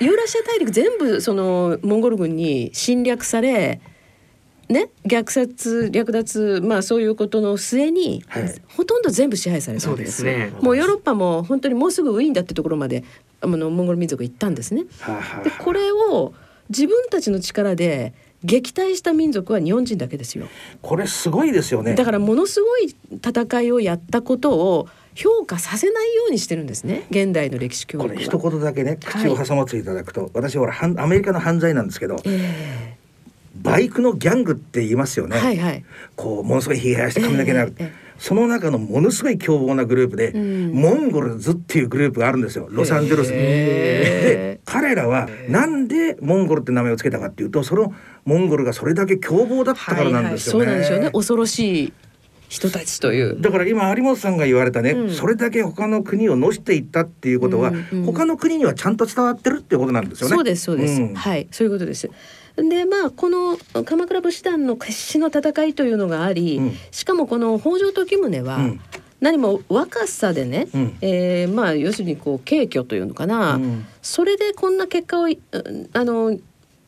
[0.00, 3.80] ユーラシア大陸全部そのモンゴル軍に侵略され
[4.68, 13.02] ね、虐殺略奪まあそういうことの末に、はい、ほとんど全部支配されたんですね、もうヨーロッパも本当にもうすぐウィーンだってところまで
[13.40, 14.84] あのモンゴル民族行ったんですね。
[15.42, 16.34] でこれを
[16.68, 18.12] 自分たちの力で
[18.44, 20.46] 撃退した民族は日本人だけですよ。
[20.80, 21.94] これすごいですよね。
[21.94, 27.06] だからものすごい戦いをやったことを評価させないようにしてるんですね。
[27.10, 35.36] 現代の歴史教育これ一言だけね口を挟まっていただくと、はい、私はアメリカの犯罪なんですけど、えー、バイクのギャングって言いますよね。
[35.36, 37.74] はいはい、こうものすごいひげ生やして髪の毛になる。
[37.78, 42.66] えーえーその中のものすごい凶暴なグループで、うん、モンゴルズっていうグループがあるんですよ。
[42.70, 43.36] ロサンゼルスに。
[43.38, 50.66] で彼らはなんでモンゴルって名前を付けたかっていうとそのモンゴルがそれだけ凶暴だったからなんですよね。
[50.66, 51.10] はいはい、そうなんでしょうね。
[51.12, 51.92] 恐ろしい
[52.48, 53.40] 人たちという。
[53.40, 60.34] だから今有本さんが言われたね、うん、それだけ他の国をのしていったっていうことは、うんうん、他の国にはちゃんと伝わってるっていうことなんですよね。
[60.34, 62.10] そうですそうです、うん、はいそういうことです。
[62.68, 68.58] でまあこの鎌倉武士団の決死の戦いというのがあり、うん、しかもこの北条時宗は、
[69.20, 75.28] 何も若さでね、うん、えー、まあ要するにこう軽挙というのかな、うん、それでこんな結果を
[75.92, 76.38] あの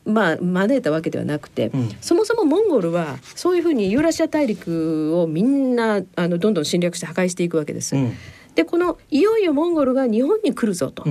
[0.04, 7.96] まあ招いたわけではなくて、うん、そもそもモンゴルはそういうふうにユーラシア大陸をみんなあのどんどん侵略して破壊していくわけです。
[7.96, 8.12] うん、
[8.54, 11.04] でこのいよいよモンゴルが日本に来るぞと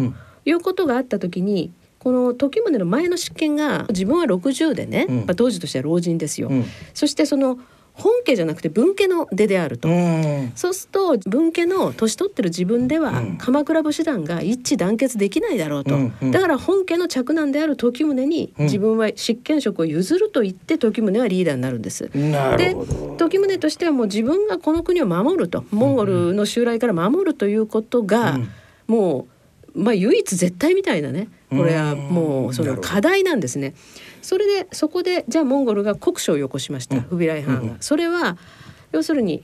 [0.46, 6.48] いうことがあった時にこの時宗の前の執権が自分は60でね、うん、まあ、当時としては老人ですよ。
[6.48, 7.60] うん、そしてその
[7.94, 16.14] 本家じゃなくて分家の出であると、うん、そうすると分家の年取ってる自分では鎌倉武士団が一致団結できないだろうと、うん。
[16.22, 22.10] うん、だから本家の嫡男である時宗に自分は執権職を譲ると言って時宗はリーダーになるんです。
[22.14, 22.76] で
[23.18, 25.66] 時宗としてはもう自分がこの国を守ると。
[25.72, 28.40] モンゴルの襲来から守るということが、
[28.88, 29.28] も
[29.76, 33.74] うまあ唯一絶対みたいなねこれはもうその課題なんですね。
[34.22, 37.76] それでそこでじゃあモンゴルが国書をよこしました、フビライ藩が。
[37.80, 38.38] それは
[38.92, 39.44] 要するに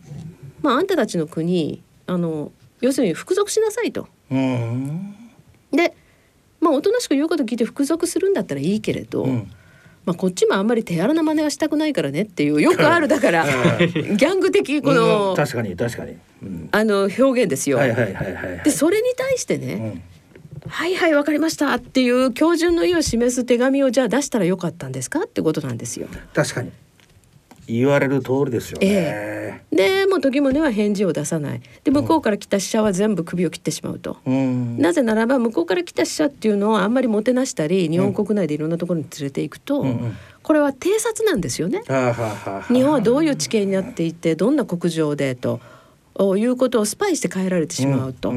[0.62, 4.08] まああんたたちの国あの要するに服属しなさいと。
[4.30, 5.96] で
[6.60, 9.24] まあおとなしく言うこと聞いて服属するんだったらいいけれど。
[9.24, 9.52] うん。
[10.06, 17.80] まあ、こっちもあんまり手荒な真似はしたくないからねっていうよくあるだから ギャング的この、うん、確かに確かに、うん、あの表現ですよ。
[17.80, 20.04] でそれに対してね、
[20.68, 21.74] はいはいわかりました。
[21.76, 25.22] っていう標準の意を示す手紙をじゃあ出したらよかったんですか？
[25.22, 26.08] ってことなんですよ。
[26.34, 26.72] 確かに。
[27.68, 28.88] 言われる通りですよね。
[28.88, 31.62] えー、でもう時宗は返事を出さない。
[31.84, 41.82] で向こうから来た使者は全部首を切ってしまうと、うん、なぜならば向こうから来た使者っていうのをあんまりもてなしたり日本国内でいろんなところに連れていくと、うん、これは偵察なんですよね。
[42.68, 45.60] 日本はどういう地形になっていてどんな国情でと
[46.38, 48.32] いうことをスパイして変えられてしまうと。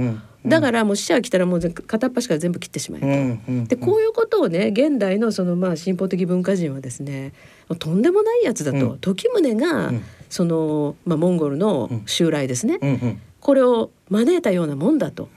[0.49, 0.61] うん。
[0.61, 3.07] だからもう死者が来たらもう片っ端から全部切ってしまえと。
[3.07, 7.33] うんうん、でこういうことをね現代のそのまあ進歩的文化人はですね
[7.79, 9.93] とんでもないやつだと、うん、時宗が、
[10.31, 15.29] その、まあ、モンゴルの襲来ですね、うんうん、これを招いたようなもんだと。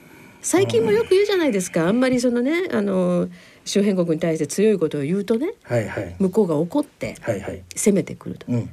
[0.41, 1.87] 最近もよく言うじゃないですか。
[1.87, 3.29] あんまりそのねあの
[3.63, 7.15] 周辺国に対して強いことを言うとね、はいはい、向こうが怒って
[7.75, 8.51] 攻めてくると。
[8.51, 8.69] はいはい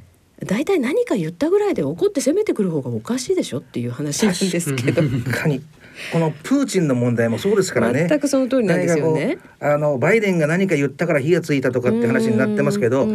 [0.47, 5.03] 大体何か言ったぐらいで怒って攻めてくる方がおかしいでしょっていう話なんですけど。
[5.03, 5.61] 確かに
[6.13, 8.07] このプーチンの問題もそうですからね。
[8.09, 9.39] 全くその通りなんですよね。
[9.61, 13.07] あのバイデンが何か言ったから火がついたとかって話になってますけど、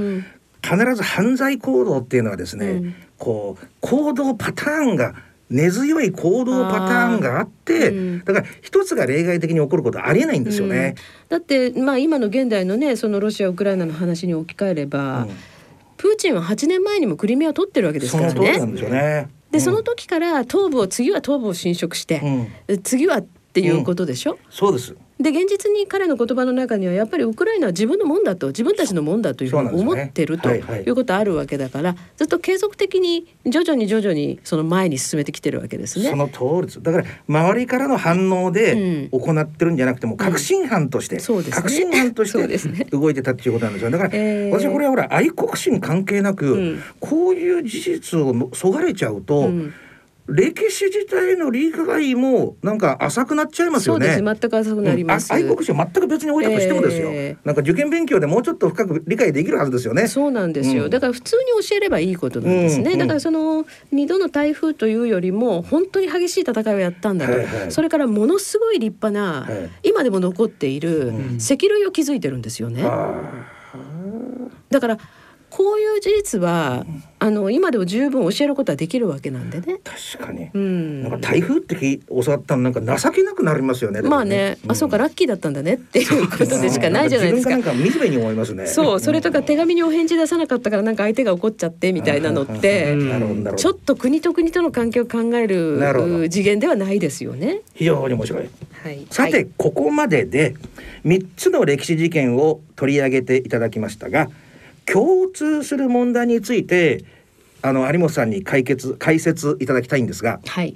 [0.63, 5.13] 必ず犯罪行動っていうのはですね、うん、こう行動パターンが
[5.49, 10.95] 根強い行動パターンがあって、うん、だから一つが例外的に起こることはありえないんですよね。
[11.29, 15.27] うん、だってまあ今の現代のねそのロシアウクライナの話に置き換えれば、
[15.97, 18.59] プーチンは8年前にもクリミアを取ってるわけですからね。
[18.65, 22.49] ねでその時から東部を次は東部を侵食して、
[22.84, 36.09] 次はっていうことでしょ、そうですで現実に彼の言葉の中にはやっぱりウクライナは自分のもんだと自分たちのもんだというふうに思ってる、ということあるわけだからずっと継続的に徐々に徐々にその前に進めてきてるわけですね。
[36.09, 36.82] その通りです。
[36.82, 42.43] だから周りからの反応で行ってるんじゃなくても、確信犯として、うんね、確信犯として
[42.91, 43.91] 動いてたっていうことなんですよ。
[43.91, 49.74] だから、えー、私はこれはほら愛国心関係なく、うん、こういう事実をそがれちゃうと、うん
[50.28, 54.21] 歴史自体の理解もなんか浅くなっちゃいますよね。
[54.24, 55.34] 全く浅くなります。
[55.34, 60.07] うん、愛国心全く別に置いたとしてもですよ、えー、なんか受験勉強でもうちょっと深く理解できるはずですよね。
[60.07, 60.86] そうなんですよ。
[60.86, 62.93] うん、だから普通に教えればいいことなんですね。
[62.93, 67.34] うん、だからその二度の台風というよりも本当に激しい戦いをやったんだと。
[67.34, 72.84] はいはい、それからものすごい立派な、はい、今でも残っている石類を築いてるんですよね。
[74.69, 74.97] だから。
[75.56, 76.84] こういう事実は、
[77.20, 79.78] あの今でも十分教えることはできるわけなんでね。
[79.84, 80.49] 確かに。
[80.51, 81.76] うん、なんか台風って
[82.10, 84.01] 教わったのなんか情けなくなりますよね。
[84.01, 87.51] まあね、あそうかラッキーだったんだねっていうことでしかないじゃないですか。
[87.51, 88.66] なんか惨めに思いますね。
[88.66, 92.97] そう、それとか手紙にお返事出さなかったからなんか相手が怒っちゃってみたいなのって、
[93.56, 97.62] ちょっと国と国との関係を考える次元ではないですよね。
[97.76, 98.49] 非常に面白い。
[98.84, 99.06] はい。
[99.12, 100.56] さて、ここまでで
[101.04, 104.32] 三つの歴史事件を取り上げていただきましたが。
[104.91, 107.03] 共通する問題について
[107.61, 110.39] あの有本さんに解決解説いただきたいんですが。
[110.45, 110.75] はい。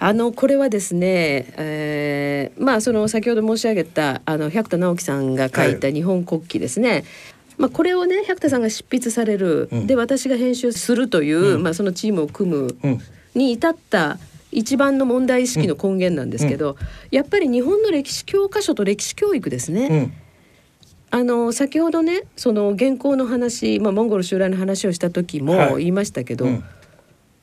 [0.00, 6.90] あのこれはですね、えー、まあその先ほど申し上げたあの百田直樹さんが書いた日本国旗ですね。
[6.90, 7.04] はい、
[7.58, 12.76] まあこれをね百田さんが執筆される、うん、で私が編集するという、うん、まあそのチームを組む
[13.34, 14.18] に至った
[14.52, 16.76] 一番の問題意識の根源なんですけど、うん、
[17.10, 20.12] やっぱり日本の歴史教科書と歴史教育ですね。
[21.10, 26.64] あの先ほどねその原稿の話、まあ、モンゴル襲来の話をした時も言いましたけど、はいうん、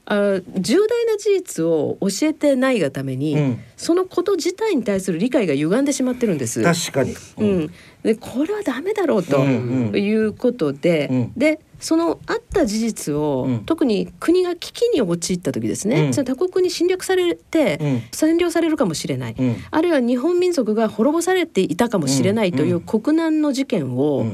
[0.06, 6.64] あ重大な事実を教えてないがために、うん、そのこと自体に対する理解が歪んでしまってるんです。
[6.64, 7.72] 確かに、うん、
[8.04, 19.36] でこれはダメだろうということで、うんうん、でそのあった事実を、うん、特に国が危機に陥った時ですね、うん、その他国に侵略されて、うん、占領されるかもしれない、
[19.70, 24.26] あるいは日本民族が滅ぼされていたかもしれないという国難の事件を、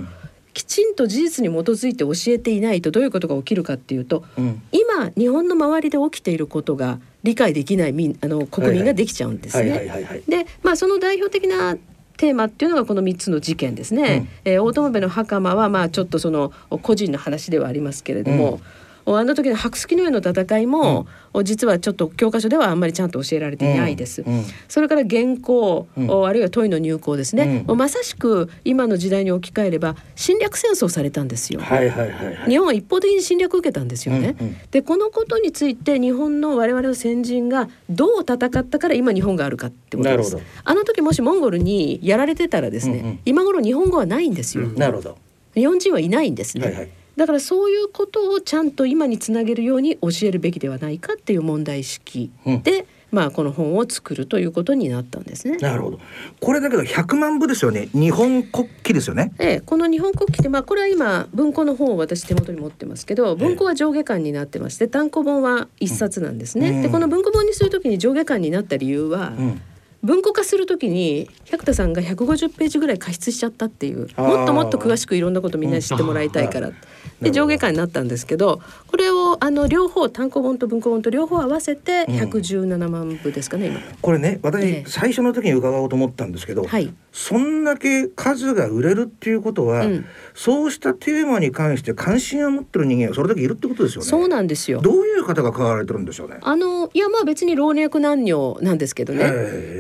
[0.54, 4.24] きちんと事実に基づいて教えていないとどういうことが起きるかっていうと、
[4.72, 10.24] 今日本の周りで起きていることが理解できない民あの国民ができちゃうんですね。
[10.30, 11.78] で、まあその代表的な
[12.22, 14.28] テーマっていうのがこの3つの事件ですね。
[14.46, 16.54] うん、えー、大友部の袴はまあちょっとその
[16.84, 18.62] 個人の話ではありますけれども、うん
[19.06, 24.22] あの時の白月の上の戦いも、うん、実はちょっと教科書ではあんまりちゃんと教えられていないです。
[24.22, 31.62] うんうん、それから原稿、あるいは問いの入稿ですね、まさしく今の時代に置き換えれば侵略戦争されたんですよ。
[31.62, 34.36] はいはいはいはい、日本は一方的に侵略を受けたんですよね。
[34.40, 40.38] うんうん、でこのことについて日本の我々の先人がどう戦ったから今日本があるかってことです。
[40.64, 44.68] あの時もしモンゴルにやられてたらですね、うんうん、今頃日本語はないんですよ。
[44.68, 45.18] なるほど。
[45.54, 46.66] 日本人はいないんですね。
[46.66, 52.32] はいはいだからそういうことをちゃんと今につなげるように教えるべきではないかっていう問題意識
[52.64, 55.58] で、うん、まあこの本を作るということになったんですね。
[55.58, 56.00] なるほど。
[56.40, 57.90] これだけど100万部ですよね。
[57.94, 59.34] 日本国旗ですよね。
[59.40, 66.70] ええ、この日本国旗ってまあこれは今文庫の本を私手元に持ってますけど、文庫は上下巻になってまして、単行本は一冊なんですね。
[66.70, 69.34] うん、でこの文庫本にするときに上下巻になった理由は。
[69.38, 69.62] うん
[70.04, 76.76] 文庫化するときに百田さんが150ページぐらい加筆しちゃったっていうもっともっと詳しくいろんなことみんなに知ってもらいたいから、うん、
[77.22, 83.82] で上下巻になったんですけどこれをあの両方単行本と文庫本と両方合わせて117万部ですかね、うん、今。
[84.02, 94.08] これね私、え最初の時に伺おうと思ったんですけど、はい、そんだけ数が売れるっていうことは、うん、そうしたテーマに関して関心を持ってる人間がそれだけいるってことですよね。
[94.08, 94.82] そうなんですよ。
[94.82, 96.38] どういう方が買われてるんでしょうね。
[96.42, 99.24] あのいやまあ別に老若男女なんですけどね。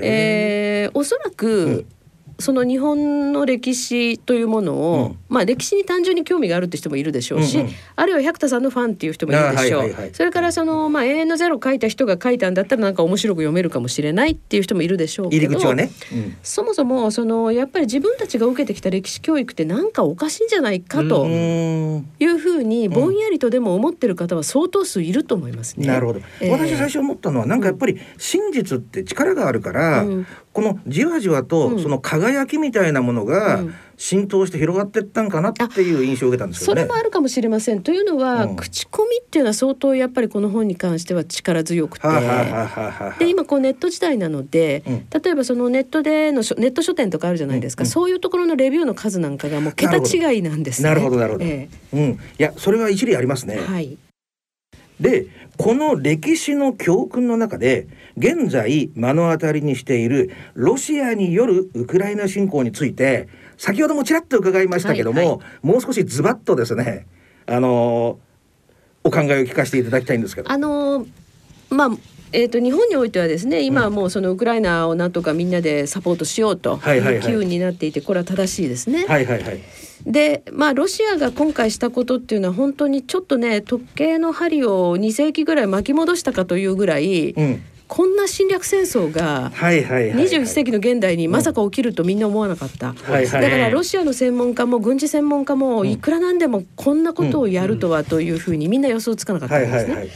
[0.03, 1.85] えー、おそらく、うん
[2.41, 15.91] その日本の歴史というものを、うん、まあ歴史に単純に興味があるって人もいるでしょうし、うんうん、あるいは百田さんのファンっていう人もいるでしょう、はいはいはい、それからその、まあ、永遠のゼロ書いた人が書いたんだったらなんか面白く読めるかもしれないっていう人もいるでしょうけど、ね。
[16.13, 25.87] うん、そもそもそのやっぱり自分たちが受けてきた歴史教育ってなんかおかしいんじゃないかというふうにぼんやりとでも思ってる方は相当数いると思いますね。
[25.87, 33.63] なるほど、えー、私最初思ったのはなんかやっぱり真実って力があるから、うん、このじわじわとその輝きみたいなものが
[33.95, 36.81] 浸透して広がっていったんかなっていう印象を受けたんですよね。
[36.81, 37.81] それもあるかもしれません。
[37.81, 42.07] というのは、うん、口コミっていうのは相当やっぱりこの本に関しては力強くて、
[43.19, 50.89] で今こうネット時代なので、うん、例えばそのネットでのネット書店とかあるじゃないですか、うん、そういうところのレビューの数なんかがもう桁違いなんですね。
[50.89, 51.45] なるほどなるほど。
[51.45, 53.57] ええ、うん、いやそれは一理ありますね。
[53.57, 53.97] はい。
[54.99, 55.27] で
[55.57, 57.87] この歴史の教訓の中で
[58.17, 63.27] 現在目の当たりにしているロシアによるウクライナ侵攻について
[63.57, 67.05] 先ほどもちらっと伺いましたけども、はいはい、もう少しズバッとですね
[67.45, 68.19] あの
[69.03, 70.51] お考えを聞かせていただきたいんですけど。
[70.51, 71.05] あの
[71.69, 71.89] まあ
[72.33, 79.05] えーと、日本においてはですね今はもうそのウクライナをなんとかみんなでサポートしようという機運になっていてこれは正しいですね。
[79.05, 79.59] はいはいはい、
[80.05, 92.93] でまあロシアが今回したことっていうのは本当にちょっとね時計の針を2世紀ぐらい巻き戻したかというぐらい、うん、こんな侵略戦争が21世紀の現代にまさか起きるとみんな思わなかった。
[92.93, 100.07] だからロシアの専門家も軍事専門家もいくらなんでもこんなことをやるとはというふうにみんな予想つかなかったんですね。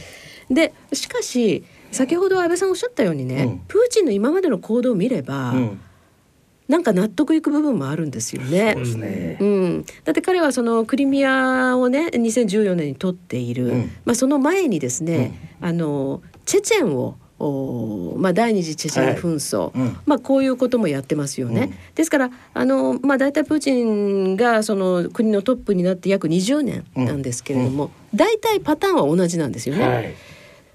[0.50, 5.80] でしかし先ほど安倍さんおっしゃったようにね、うん、プーチンの今までの行動を見れば、うん、
[6.68, 8.72] なんか納得いく部分もあるんですよね。
[8.74, 9.38] そうですね。
[9.40, 21.62] うん、だって彼はそのクリミアをね2014年に取っている、うん、まあ、その前にですね、あのチェチェンをおまあ、第二次チェチェン紛争、はいうん、まあ、こういうこともやってますよね。
[21.64, 29.86] うん、ですからあの、まあ、大体プーチンがその国のトップになって約20年なんですけれども、うん、大体パターンは同じなんですよね。
[29.86, 30.14] はい。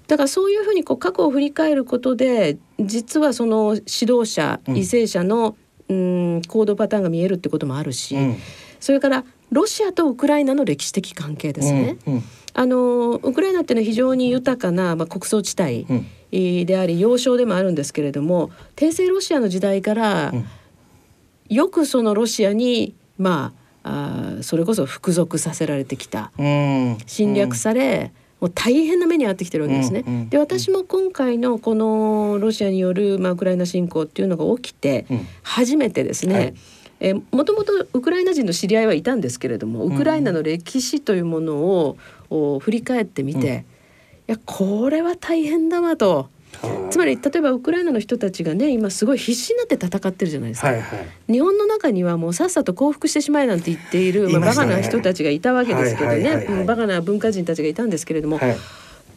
[0.05, 5.55] だからそういうふうにこう過去を振り返ることで実はその指導者、為政者の
[5.91, 8.37] うん行動パターンが見えるってこともあるし、うん、
[8.79, 11.97] それからロシアとウクライナの歴史的関係ですね。
[12.07, 12.23] うんうん、
[12.53, 20.33] あのウクライナっていうのは非常に豊かな、まあ、国葬地帯であり要衝でもあるんですけれども帝政ロシアの時代から、
[21.49, 26.31] よくそのロシアにまああそれこそ服属させられてきた、
[27.05, 30.03] 侵略され、もう大変な目に遭ってきてるわけですね。
[30.05, 35.05] うんうん、で私も今回のこのロシアによる、まあ、ウクライナ侵攻っていうのが起きて
[35.43, 36.53] 初めてですね、はい。
[37.01, 41.97] えもともとウクライナ人の知り合いはいたんですけれどもウクライナの歴史というものを、
[42.29, 43.63] うん、振り返ってみて、うん、い
[44.27, 46.29] やこれは大変だわと。
[46.89, 56.65] つまり例えばウクライナの人たちがね今すごい必死になって戦ってるじゃないですか、はいはい、日本の中にはもうさっさと降伏してしまえなんて言っている、まあ、バカな人たちがいたわけですけどね。
[56.65, 58.57] バカな文化人たちがいたんですけれども、はい、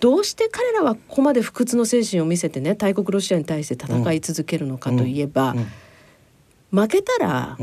[0.00, 5.66] どうして彼らはここまで不屈の精神を見せてね大国ロシアに対して戦い続けるのかといえば、うんうん
[6.72, 7.58] うん、負けたら、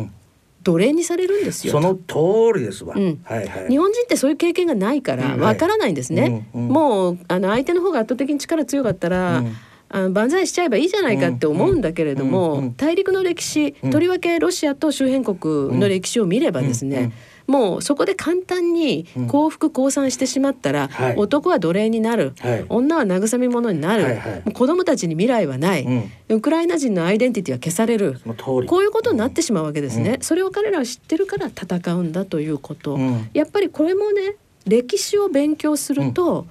[0.63, 1.73] 奴隷にされるんですよ。
[1.73, 3.19] その通りですわ、うん。
[3.23, 3.67] はいはい。
[3.67, 6.47] 日本人ってそういう経験がないからわからないんですね。
[6.53, 9.55] うんはい、もうあの相手の方が圧倒的に力強かったら、うん、
[9.89, 17.11] あの万歳しちゃえばいいじゃないかって思うんだけれども、大陸の歴史、とりわけロシアと周辺国の歴史を見ればですね、
[17.51, 28.21] もうそこで簡単に幸福降参してしまったら、うん、男は奴隷になる、はい、女は慰め者になる、はいはい、子供たちに未来はない、うん、ウクライナ人のアイデンティティは消される。
[28.25, 32.97] こういうことになってしまうわけですね、うん、それを彼らは知ってるから戦うんだということ、
[33.33, 34.35] やっぱりこれもね
[34.65, 36.45] 歴史を勉強すると、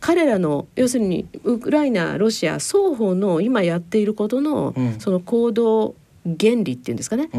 [0.00, 5.94] 彼らの要するにウクライナロシア双方の今やっていることの、その行動
[6.24, 7.30] 原理っていうんですかね、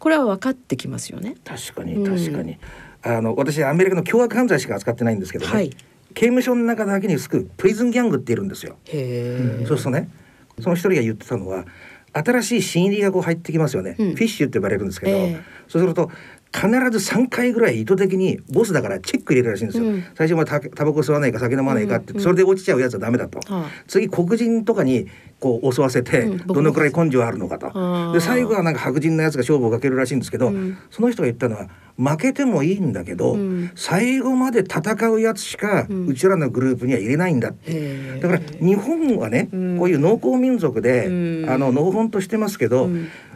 [0.00, 1.36] これは分かってきますよね。
[1.44, 2.58] 確かに確かに、
[3.04, 5.70] うん、あの私アメリカの凶悪犯罪しか扱ってないんですけどね、はい、
[6.14, 8.78] 刑務所の中だけにつくプリズンギャングっているんですよ。
[8.86, 10.10] へそうするとね
[10.58, 11.66] その一人が言ってたのは
[12.12, 15.38] 新しい心理がこう入ってきますよね、うん、フィッシュって呼ばれるんですけど、
[15.68, 16.10] そうすると
[16.52, 25.06] 必ず3回ぐらい意図的にボスだからチェック入れるらしいんですよ、うん、最初はタタバコ吸わないか酒飲まないかって、うん、それで落ちちゃうやつはダメだと、うん、次黒人とかに
[25.40, 30.52] こう襲わせてどのくらい根性あるのかと、で最後はなんか白人のやつが勝負をかけるらしいんですけど、
[30.90, 33.36] その人が言ったのは負けてもいいんだけど、
[33.74, 41.06] 最後まで戦うやつしかうちらのグループには入れないんだって、だから日本はね、こういう農耕民族で、
[41.48, 42.90] あの農本としてますけど、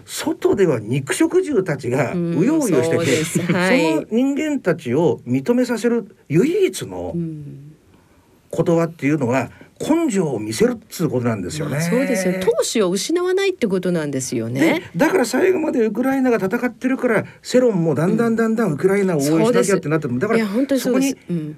[0.05, 9.51] 外では肉食獣たちがうようよしてて、その人間たちを認めさせる唯一の言葉っていうのは
[9.81, 11.81] 根性を見せるっつうことなんですよね。
[11.81, 12.35] そうですよ。
[12.35, 14.83] 闘志を失わないってことなんですよね。
[14.97, 21.17] だから最後までウクライナが戦ってるから世論もだんだんだんだんウクライナを応援しなきゃってなってる、だからそこに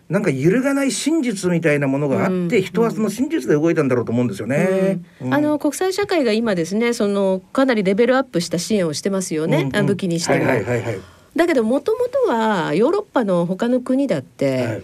[0.08, 5.00] なんか揺るがない真実みたいなものがあって、人はその真実で動いたんだろうと思うんですよね。
[5.30, 9.68] あの国際社会が今ですね、そのかなりレベルアップした支援をしてますよね。
[9.72, 10.44] うんうん、武器にしても。
[10.46, 11.00] はいはいはいはい、
[11.36, 14.56] だけどもともとはヨーロッパの他の国だって。
[14.62, 14.82] はい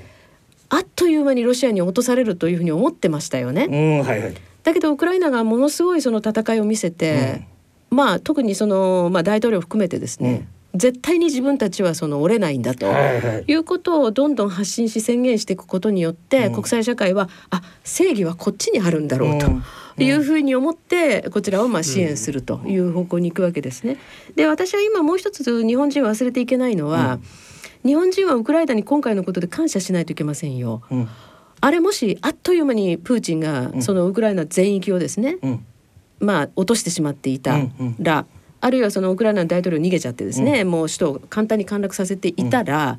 [0.72, 3.66] あっという間にロシアに落とされるというふうに思ってましたよね。
[3.70, 7.44] うんはいはい、だけどウクライナがものすごいその戦いを見せて、
[7.90, 19.50] うん、まあ特にその、まあ、大統領含めてですね、うん、絶対に自分たちはその折れないんだと、はいはい、いうことをどんどん発信し宣言していくことによって、うん、国際社会はあ正義はこっちにあるんだろうと。
[19.98, 23.98] いうふうに思ってこちらをまあ支援するという方向に行くわけですね。
[24.36, 27.18] で私は今もう一つ日本人忘れていけないのは、
[27.84, 30.82] 日本人はウクライナに今回のことで感謝しないといけませんよ。
[30.90, 31.08] うん。
[31.60, 35.66] あれもしあっという間にプーチンがそのウクライナ全域をですね、うん、
[36.18, 38.26] まあ落としてしまっていたら、うんうん、
[38.60, 42.98] あるいはそのウクライナの大統領逃げちゃってですね、うん、もう首都を簡単に陥落させていたら、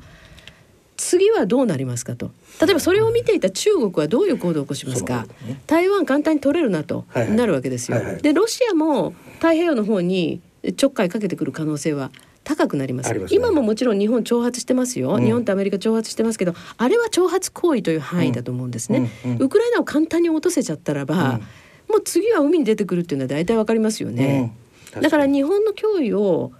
[0.96, 2.30] 次はどうなりますかと。
[2.60, 7.98] 例えばそれを見ていた中国はどういう行動を起こしますか、ね、台湾簡単に取れるなと、なるわけですよ。
[7.98, 10.40] はいはい、でロシアも太平洋の方に
[10.76, 12.10] ちょっかいかけてくる可能性は
[12.44, 21.40] 高くなります、ね、今ももちろん日本挑発してますよ、うん、日本とアメリカ挑発してますけどあれは挑発行為という範囲だと思うんですね、うんうん、ウクライナを簡単に落とせちゃったらば、
[21.88, 24.52] もう次は海に出てくるっていうのは大体わかりますよね、
[24.92, 26.52] だから日本の脅威を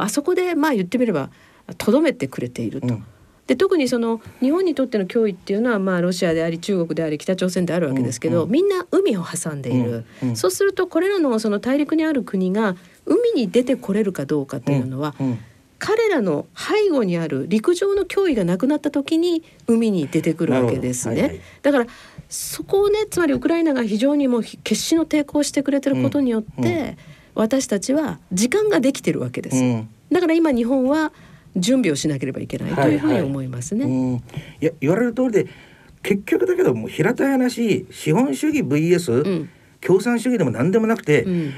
[0.00, 1.30] あそこでまあ言ってみれば
[1.78, 2.98] とどめてくれていると。
[3.46, 12.76] で特にその日本にとっての脅威っていうのはまあロシアであり中国であり北朝鮮であるわけですけど、うんうん、みんな海を挟んでいる、うんうん、そうするとこれらのその大陸にある国が
[13.06, 15.38] 海に出てこれるかどうかというのは、うんうん、
[15.78, 21.20] 彼らの背後にある陸上の脅威がなくなった時に海に出てくるわけですね。
[21.20, 21.86] はいはい、だから
[22.28, 26.96] そこをねつまりウクライナが非常にもう決死の抵抗をしてくれてることによって、
[27.34, 29.84] 私たちは時間ができてるわけです。
[30.10, 31.12] だから今日本は
[31.56, 33.84] 準備をしなければいけないというふうに思いますね。
[33.84, 34.22] はいはい、
[34.60, 35.46] いや言われる通りで
[36.02, 39.50] 結局だけども平たい話資本主義 VS、うん、
[39.80, 41.54] 共産主義でも何でもなくて、うん、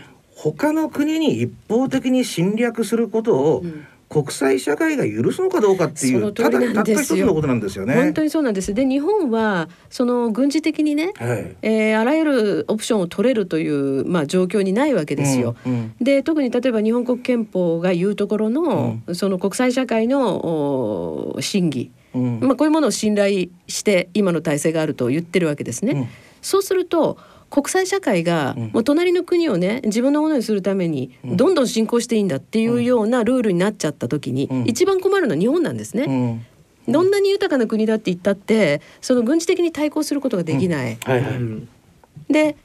[0.52, 7.94] 他の国に一方的に侵略することを、うん国際社会が許すのかどうかっていうただたった一つのことなんですよね。
[7.94, 8.72] 本当にそうなんです。
[8.72, 15.56] で日本はその軍事的にね、はい、えー、あらゆるオプションを取れるというまあ状況にないわけですよ。
[15.66, 25.92] うんうん、で特に例えば日本国憲法が言うところの、うん、その国際社会の審議、うん、まあこういうものを信頼して今の体制があると言ってるわけですね。
[25.92, 26.08] うん、
[26.40, 27.18] そうすると
[27.54, 36.44] 国際社会がもう隣の国をね自分のものにするためにどんどん侵攻していいんだっていうようなルールになっちゃった時に一番困るのは日本なんですね。
[36.88, 40.98] どんなに豊かな国だって言ったってその軍事的に対抗することができない。
[41.04, 42.56] はいはい、で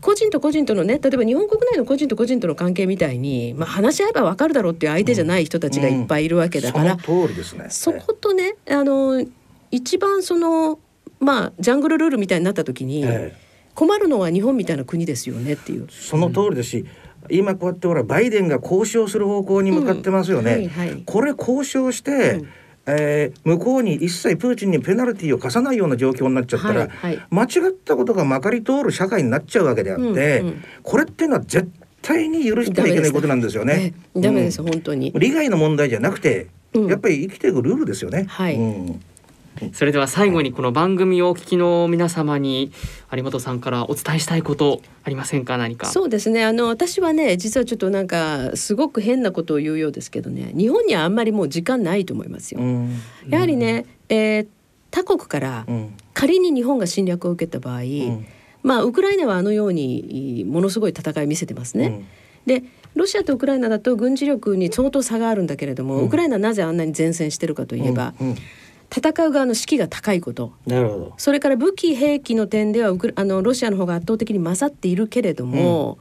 [0.00, 9.26] 個人と個人とのね例えば日本国内の個人と個人との関係みたいに、まあ、話し合えば分かるだろうっていう相手じゃない人たちがいっぱいいるわけだから、その通りですね、そことねあの
[9.72, 10.78] 一番その
[11.18, 13.02] まあジャングルルールみたいになった時に。
[13.02, 13.45] ええ
[13.76, 15.86] 困るのは日本みたいな国ですよねっていう。
[15.90, 20.52] その通りですし、うん、今こうやってほらバイデンが交渉する方向に向かってますよね。
[20.52, 22.48] うんはいはい、これ交渉して、うん
[22.86, 31.68] えー、向こうに一切プーチンにペナルティーを課さないような状況になっちゃったら、はいはい、間違ったことがまかり通る社会になっちゃうわけであって、うんうん、これっていうのは絶
[32.00, 33.92] 対に許してはいけないことなんですよね。
[34.14, 35.12] ダメです、うん、本当に。
[35.12, 38.24] 利害の問題じゃなくて、やっぱり生きていくルールですよね。
[38.28, 38.56] はい。
[38.56, 39.00] うん
[39.72, 42.72] それでは最後にこの番組をお聞きの皆様に
[43.12, 45.56] 有本さんからお伝えしたいことありませんか？
[45.56, 45.86] 何か。
[45.86, 46.44] そうですね。
[46.44, 50.52] あの私はね実はちょっとなんかすごく変なことを言うようですけどね。
[50.54, 52.60] 日本にはあんまりもう時間ないと思いますよ。
[53.28, 54.46] やはりね、えー、
[54.90, 55.66] 他国から
[56.14, 58.26] 仮に日本が侵略を受けた場合、うん、
[58.62, 61.86] まあウクライナはあのようにものすごい戦いを見せてますね。
[61.86, 68.14] うん、でロシアとウクライナだと軍事力に相当差があるんだけれども、うん、ウクライナはなぜあんなに前線してるかといえば、
[68.94, 70.52] 戦う側の士気が高いこと。
[70.66, 71.14] なるほど。
[71.16, 75.98] それから武器兵器の点ではウクあのロシアの方が圧倒的に勝っているけれども、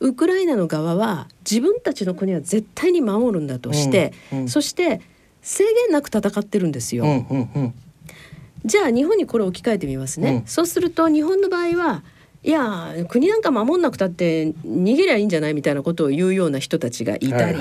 [0.00, 5.00] うん、ウクライナの側は自分たちの国は絶対に守るんだとして、うんうん、そして
[5.42, 7.04] 制限なく戦ってるんですよ。
[7.04, 7.74] うんうんうん、
[8.64, 10.42] じゃあ日本にこれを置き換えてみますね。
[10.46, 12.02] そうすると日本の場合は
[12.44, 17.58] いや国なんか守んなくたって逃げりゃいいんじゃないみたいなことを言うような人たちがいたり、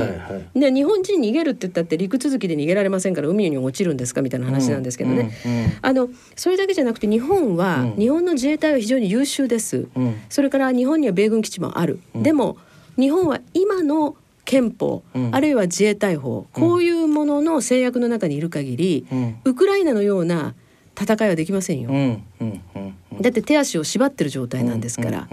[0.55, 12.57] で日本人逃げるって言ったって陸続きで逃げられませんから海に落ちるんですかみたいな話なんですけどね、うんうんうん、あのそれだけじゃなくて日本は、うん、日本の自衛隊は非常に優秀です、うん、それから日本には米軍基地もある、でも
[12.97, 19.07] 日本は今の憲法、あるいは自衛隊法こういうものの制約の中にいる限り、
[19.45, 20.55] ウクライナのような
[20.99, 21.89] 戦いはできませんよ。
[21.89, 25.27] うんうんうんだって手足を縛ってる状態なんですから。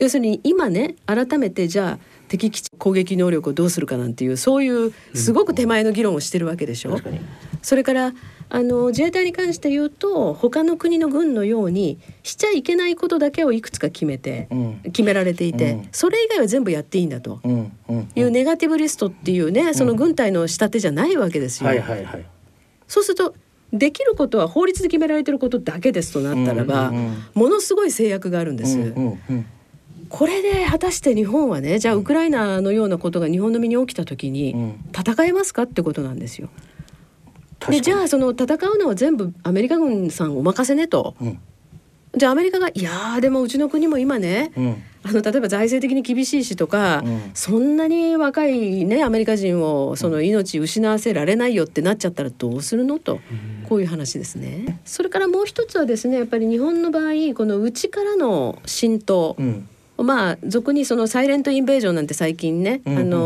[0.00, 6.94] 要するに今ね改めてじゃあ敵基地攻撃能力をどうするかなんていうそういうすごく手前の議論をしてるわけでしょ。
[6.94, 7.02] うん、
[7.62, 8.12] それから
[8.48, 17.40] あの自衛隊に関して言うと他の国の軍のようにしちゃいけないことだけをいくつか決めて、うん、決められていて、うん、それ以外は全部やっていいんだと。
[18.16, 21.68] いうネガティブリストっていうねその軍隊の仕立てじゃないわけですよ。
[21.68, 22.26] はいはいはい、
[22.88, 23.34] そうすると
[23.74, 28.78] できることは法律で決められてることだけですとなったらば、うんうんうん、ものすごい制約があるんです。
[28.78, 29.46] うんうんうん
[30.10, 36.50] これで果たして日本はねじゃあウクライナのようなことが日本の身に起きた時に戦えますかってことなんですよ。
[37.68, 41.16] でじゃあその戦うのは全部アメリカ軍さんお任せねと。
[41.20, 41.40] うん、
[42.16, 52.98] じゃあアメリカが「いやでもうちの国も今ね、うん、あの例えば財政的に厳しいしとか、うん、そんなに若いねアメリカ人をその命失わせられないよってなっちゃったらどうするの？
[52.98, 53.20] と、
[53.68, 54.80] こういう話ですね。
[54.84, 63.18] それからもう一つはですねやっぱり日本の場合この内からの浸透、うんまあ俗にそのサイレントインベージョンなんて最近ね、うんうん、あの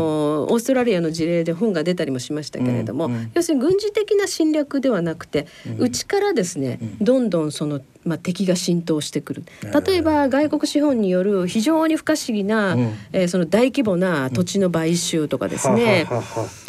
[0.43, 9.43] オーストラリアの事例で本が出たりもしましたけれども、うんうん、要するに軍事的な侵略ではなくて、うん、内からですね、うん、どんどんそのまあ、敵が浸透してくる。
[9.85, 16.07] 例えば外国資本による非常に不可思議な、うん、えー、その大規模な土地の買収とかですね、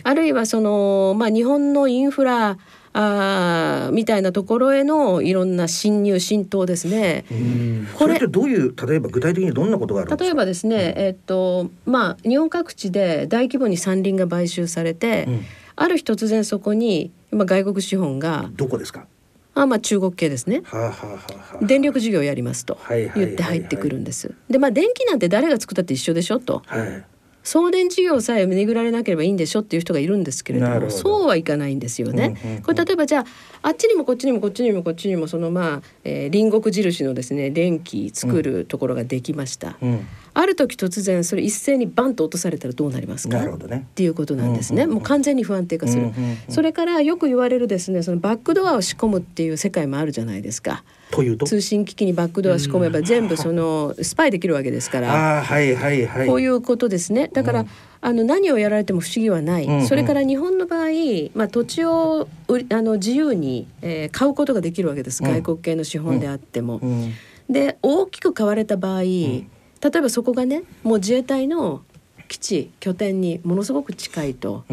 [0.03, 2.59] あるいはその、まあ、日本のインフラ
[2.93, 7.25] あみたいなところへのいろんな侵入浸透ですね。
[7.97, 15.45] これってどういう例えば具体的にどんなことがある例えばですね、えー、っとまあ日本各地で大規模に山林が買収されて、うん、
[15.77, 19.07] ある日突然そこに今外国資本がどこですか？
[19.55, 20.63] あまあ中国系ですね、
[21.61, 24.33] 電力事業やりますと言って入ってくるんです。
[24.49, 26.63] でまあ電気なんて誰が作ったって一緒でしょと。
[26.67, 27.05] はい
[27.43, 32.39] 送電事業さえ巡られなければいいんでしょっていう人がいるんですけれどもそうはいかないんですよね。
[32.45, 33.25] うんうんうん、これ例えばじゃあ
[33.63, 39.77] あっちにもこっちにもこっちにもこっちにもそのまあ、えー、隣国印のですね電気作るところができました。
[39.81, 50.85] うん、ある時突然それ一斉にバンと落とされたらどうなりますか、ね、っていうことなんですね、うんうんうん、もう完全に不安定化する、うんうんうん、それからよく言われるですねそのバックドアを仕込むっていう世界もあるじゃないですか。
[51.11, 51.47] というと？
[51.47, 57.29] 通信機器にバックドア仕込めば全部その スパイできるわけですから、あはいはいはい、こういうことですね。
[57.33, 57.69] だから、うん、
[58.01, 60.89] あの何をやられても不思議はない、うんうん、それから日本の場合、
[61.35, 62.29] まあ、土地を
[62.71, 66.81] あの自由に、えー、買うことができるわけです、外国系の資本であっても。
[67.49, 69.03] で大きく買われた場合、
[69.83, 71.83] 例えばそこがねもう自衛隊の
[72.29, 74.65] 基地拠点にものすごく近いと。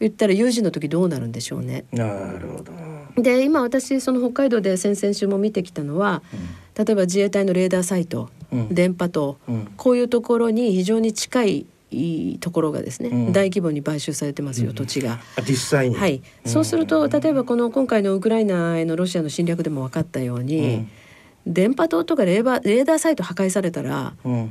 [0.00, 1.84] 言ったら有事の時どうなるんでしょうね。
[1.92, 2.72] なるほど。
[3.22, 15.20] で今私その北海道で先々週も見てきたのは、うん、例えば自衛隊のレーダーサイト、うん、電波塔、うん、こういうところに非常に近いいいところがですね、大規模に買収されてますよ、土地が。
[15.46, 15.94] 実際に。
[15.94, 16.22] はい。
[16.44, 20.88] そうすると例えばこの今回のウクライナへのロシアの侵略でも分かったように、
[21.46, 24.50] 電波塔とかレーバレーダーサイト破壊されたら、も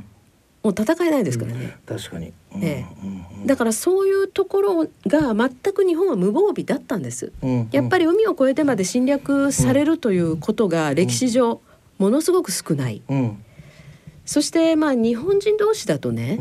[0.64, 1.76] う戦えないですからね。
[1.86, 2.32] 確かに。
[2.62, 2.84] え
[3.42, 7.32] え、だからそういうところが全く日本は無防備だったんです。
[7.72, 11.60] やっぱり海を越えてまで侵略されるということが歴史上
[11.98, 13.02] ものすごく少ない。
[14.24, 16.38] そしてまあ日本人同士だとね、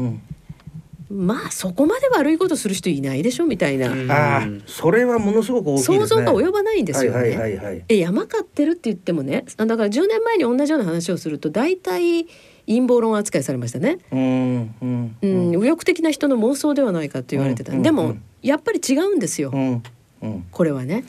[1.09, 3.87] まあそこまで悪いことする人いないでしょみたいな。
[4.13, 7.17] ああ、それはものすごく大きい、ね、想像が及ばないんですよね。
[7.17, 12.25] はいはいはい、え山買ってるって言ってもね、だから10年前に同じような話をすると大体
[12.67, 13.99] 陰謀論扱いされましたね。
[14.11, 17.73] うん、うん、うん、右翼的な人の妄想ではないかと言われてた。
[17.73, 19.51] でも、やっぱり違うんですよ。
[19.53, 19.83] うん
[20.21, 21.03] うん、これはね。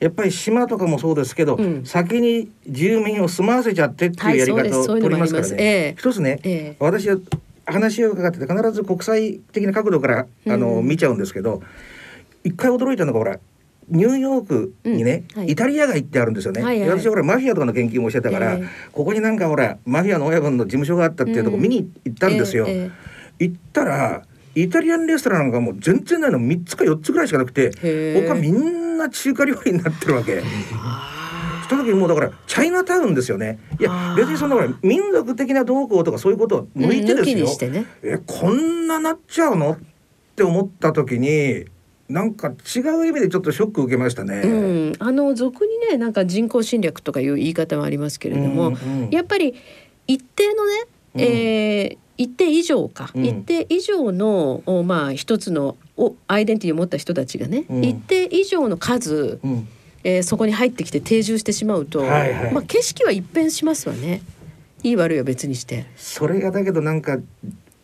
[0.00, 5.56] やっぱり島とかもそうですけど、うん、先に住民を住まわせちゃってっていうやり方を取りますからね。
[5.58, 7.18] えー、一つね、えー、私は
[7.72, 11.62] 話を伺ってて必ず国際的な角度からあの、見ちゃうんですけど
[12.44, 13.38] 一回驚いたのがほら
[13.88, 22.86] ニューヨークにね、うんはい、イタリア街ってあるんですよね、はいはい、私はほらマフィアとかの研究もしてたから、えー、ここになんかほらマフィアの親分の事務所があったっていうとこ見に行ったんですよ、うんえーえ。
[22.86, 22.90] ー、
[23.50, 24.22] 行ったら
[24.54, 26.40] イタリアンレストランがもう全然ないの。
[26.40, 27.70] 3つか4つぐらいしかなくて
[28.28, 30.42] 他みんな中華料理になってるわけ。
[31.70, 33.60] その時もうだからチャイナタウンですよね。
[33.78, 39.74] いや別にその民族的な動向とかそういうことを抜いてですよ、うんね、えこんななっちゃうの？
[39.74, 39.78] っ
[40.34, 41.66] て思った時に
[42.08, 44.40] なんか違う意味でちょっとショック受けましたね。
[44.40, 49.54] うん、あの俗にねなんか人口侵略とかいう言い方もありますけれども、うんうん、やっぱり
[50.08, 50.72] 一定のね、
[51.14, 59.68] うん、えー、一定以上か、うん、一定以上のまあ一つのおアイデンティティを持った人たちがね、うん、一定以上の数、うん、
[60.04, 64.22] えー、そこに入ってきて定住してしまうと、はいはい、まあ景色は一変しますわね。
[64.82, 65.86] いい悪いは別にして。
[65.96, 67.18] それがだけどなんか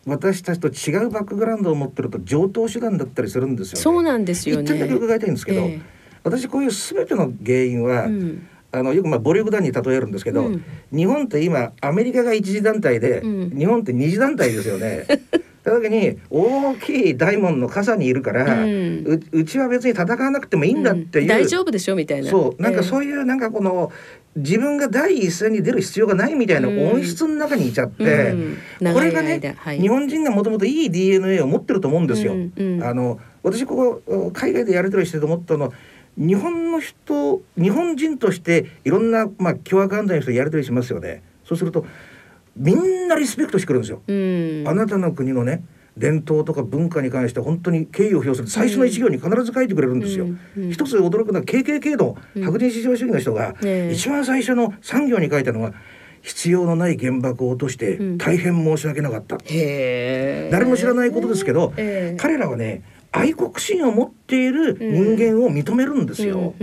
[0.06, 4.62] 私たちと違うバックグラウンドを持ってると上等手段だったりするんですよ、ね、そうなんですよね。
[4.62, 5.80] 一点だけ伺いたいんですけど、えー、
[6.22, 10.64] 私こういうすべての原因は、うん、あのよくまあ暴力団に例えるんですけど、うん、
[10.94, 15.06] 日本って今アメリカが一次団体で、うん、日本って二次団体ですよね。
[15.66, 22.30] というわけに大きい大門の傘にいるから、うん、うちは別に戦わなくてもいいんだっていう、うん、大丈夫でしょみたいな。
[22.30, 22.62] そう。
[22.62, 23.90] なんかそういうなんかこの
[24.36, 28.30] 自分が第一線に出る必要がないみたいな音質の中にいちゃって、
[28.80, 32.34] うん、これがね、はい、日本人がもともといい DNA を持ってると思うんですよ。
[32.34, 35.72] あの私ここ海外でやり取りしてて思ったの
[36.16, 41.24] 日本の人日本人としていろんな、まあ、凶悪犯罪の人やり取りしますよね。
[41.44, 41.84] そうすると
[42.56, 44.02] みんなリスペクトしてくるんですよ。
[44.68, 45.62] あなたの国のね
[45.96, 50.26] 伝統とか文化に関して本当に敬意を表する最初の一行に必ず書いてくれるんですよ。
[50.26, 53.54] うんうん、一つ驚くのは KKK の白人至上主義の人が、
[53.90, 55.72] 一番最初の産業に書いたのは
[56.20, 61.72] 必要のない原爆を落として大変申し訳なかった、うん、誰も知らないことですけど、
[62.18, 62.82] 彼らはね
[63.12, 66.54] 愛国心を持っている人間を認めるんですよ。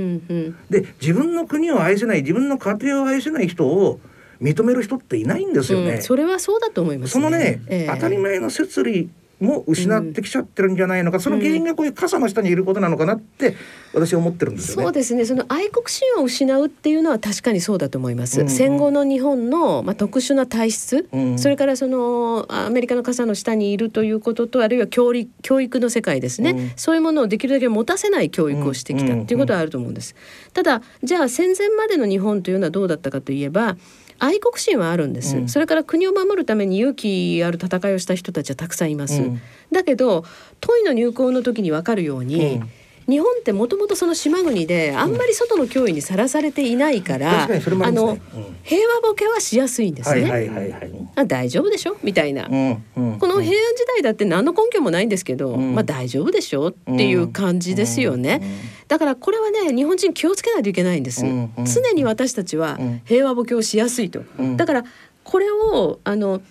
[0.69, 3.99] で自分の国を愛せない自分の家庭を愛せない人を
[4.43, 5.93] 認める人っていないんですよね。
[5.93, 9.09] うん、それはそうだと思います、ね、そのね、えー、当たり前の摂理
[9.43, 13.55] も失ってきちゃってるんじゃないのか、うん、その原因がこういう傘の下にいることなのかなって
[13.93, 14.83] 私は思ってるんですよね。
[14.83, 15.25] そうですね。
[15.25, 18.39] その愛国心を失うっていうのは確かにそうだと思います。
[18.39, 30.15] うんうん、戦後の日本のまあ特殊な体質、うん、それからそのアメリカの傘の下にいるということとあるいは教育教育の世界ですね、うん、そういうものをできるだけ持たせない教育をしてきたっていうことはあると思うんです。
[30.53, 33.77] ただじゃあ戦前までの日本というのはどうだったかといえば。
[34.19, 39.32] 愛国心はあるんです、うん、それから国を守るために勇気ある戦いをした人たちはたくさんいます、うん、
[39.71, 40.25] だけど
[40.59, 42.69] 問いの入港の時に分かるように、うん。
[43.05, 48.17] 日本ってもともとその島国であんまり外の脅威にさらされていないから、うん、あの、
[48.63, 51.11] 平和ボケはしやすいんですね。
[51.17, 51.97] あ大丈夫でしょ？
[52.01, 56.69] みたいな、うんうん、この平安時代だって何の根拠もないんですけど、まあ大丈夫でしょ？
[56.69, 58.41] っていう感じですよね。
[58.87, 61.25] だからこれはね日本人気をつけないといけないんです。
[61.25, 64.23] 常に私たちは平和ボケをしやすいと。
[64.55, 64.85] だから
[65.25, 66.41] これをあの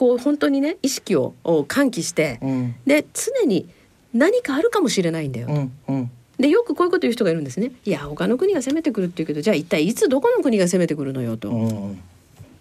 [0.00, 2.40] こう本当にね意識を喚起して、
[2.86, 3.68] で常に
[4.14, 5.48] 何かあるかもしれないんだよ。
[5.48, 5.52] と。
[5.52, 6.10] うんうん。
[6.38, 7.72] でよくこういうこと言う人がいるんですね。
[7.84, 11.50] いや他の国が攻めてくるって言うけどじゃあ一体いつどこの国が攻めてくるのよと。
[11.50, 12.00] うん、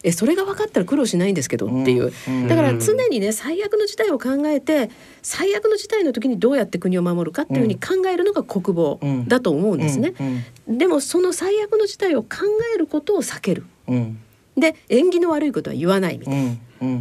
[0.03, 2.11] えそれが分かったら苦労しないんですけどっていう、
[2.49, 4.89] だから常にね最悪の事態を考えて
[5.21, 10.13] 最悪の事態の時にどうやって国を守るかっていうふうに考えるのが国防だと思うんですね。
[10.67, 12.29] でもその最悪の事態を考
[12.75, 13.63] えることを避ける。
[14.57, 16.99] で縁起の悪いことは言わないみたいな。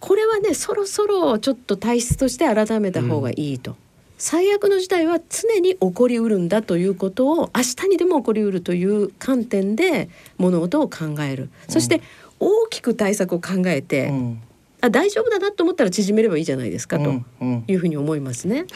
[0.00, 3.72] これはねそろそろちょっと体質として改めた方がいいと。
[3.72, 3.76] うん、
[4.16, 10.08] 最悪の事態は常に起こりうるんだということを明日にでも起こりうるという観点で
[10.38, 12.00] 物事を考える、そして
[12.40, 14.40] 大きく対策を考えて、うん、
[14.80, 17.22] あ大丈夫だなと思ったら縮めればいいじゃないですかと
[17.66, 18.58] いうふうに思いますね。
[18.58, 18.66] はい。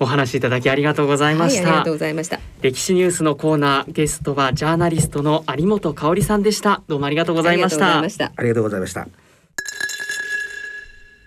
[0.00, 2.40] お話いただきありがとうございました、はい、ありがとうございました。
[2.62, 6.82] 歴史ニュースのコーナーゲストはジャーナリストの有本香里さんでした。
[6.88, 7.98] どうもありがとうございました。
[7.98, 9.23] ありがとうございました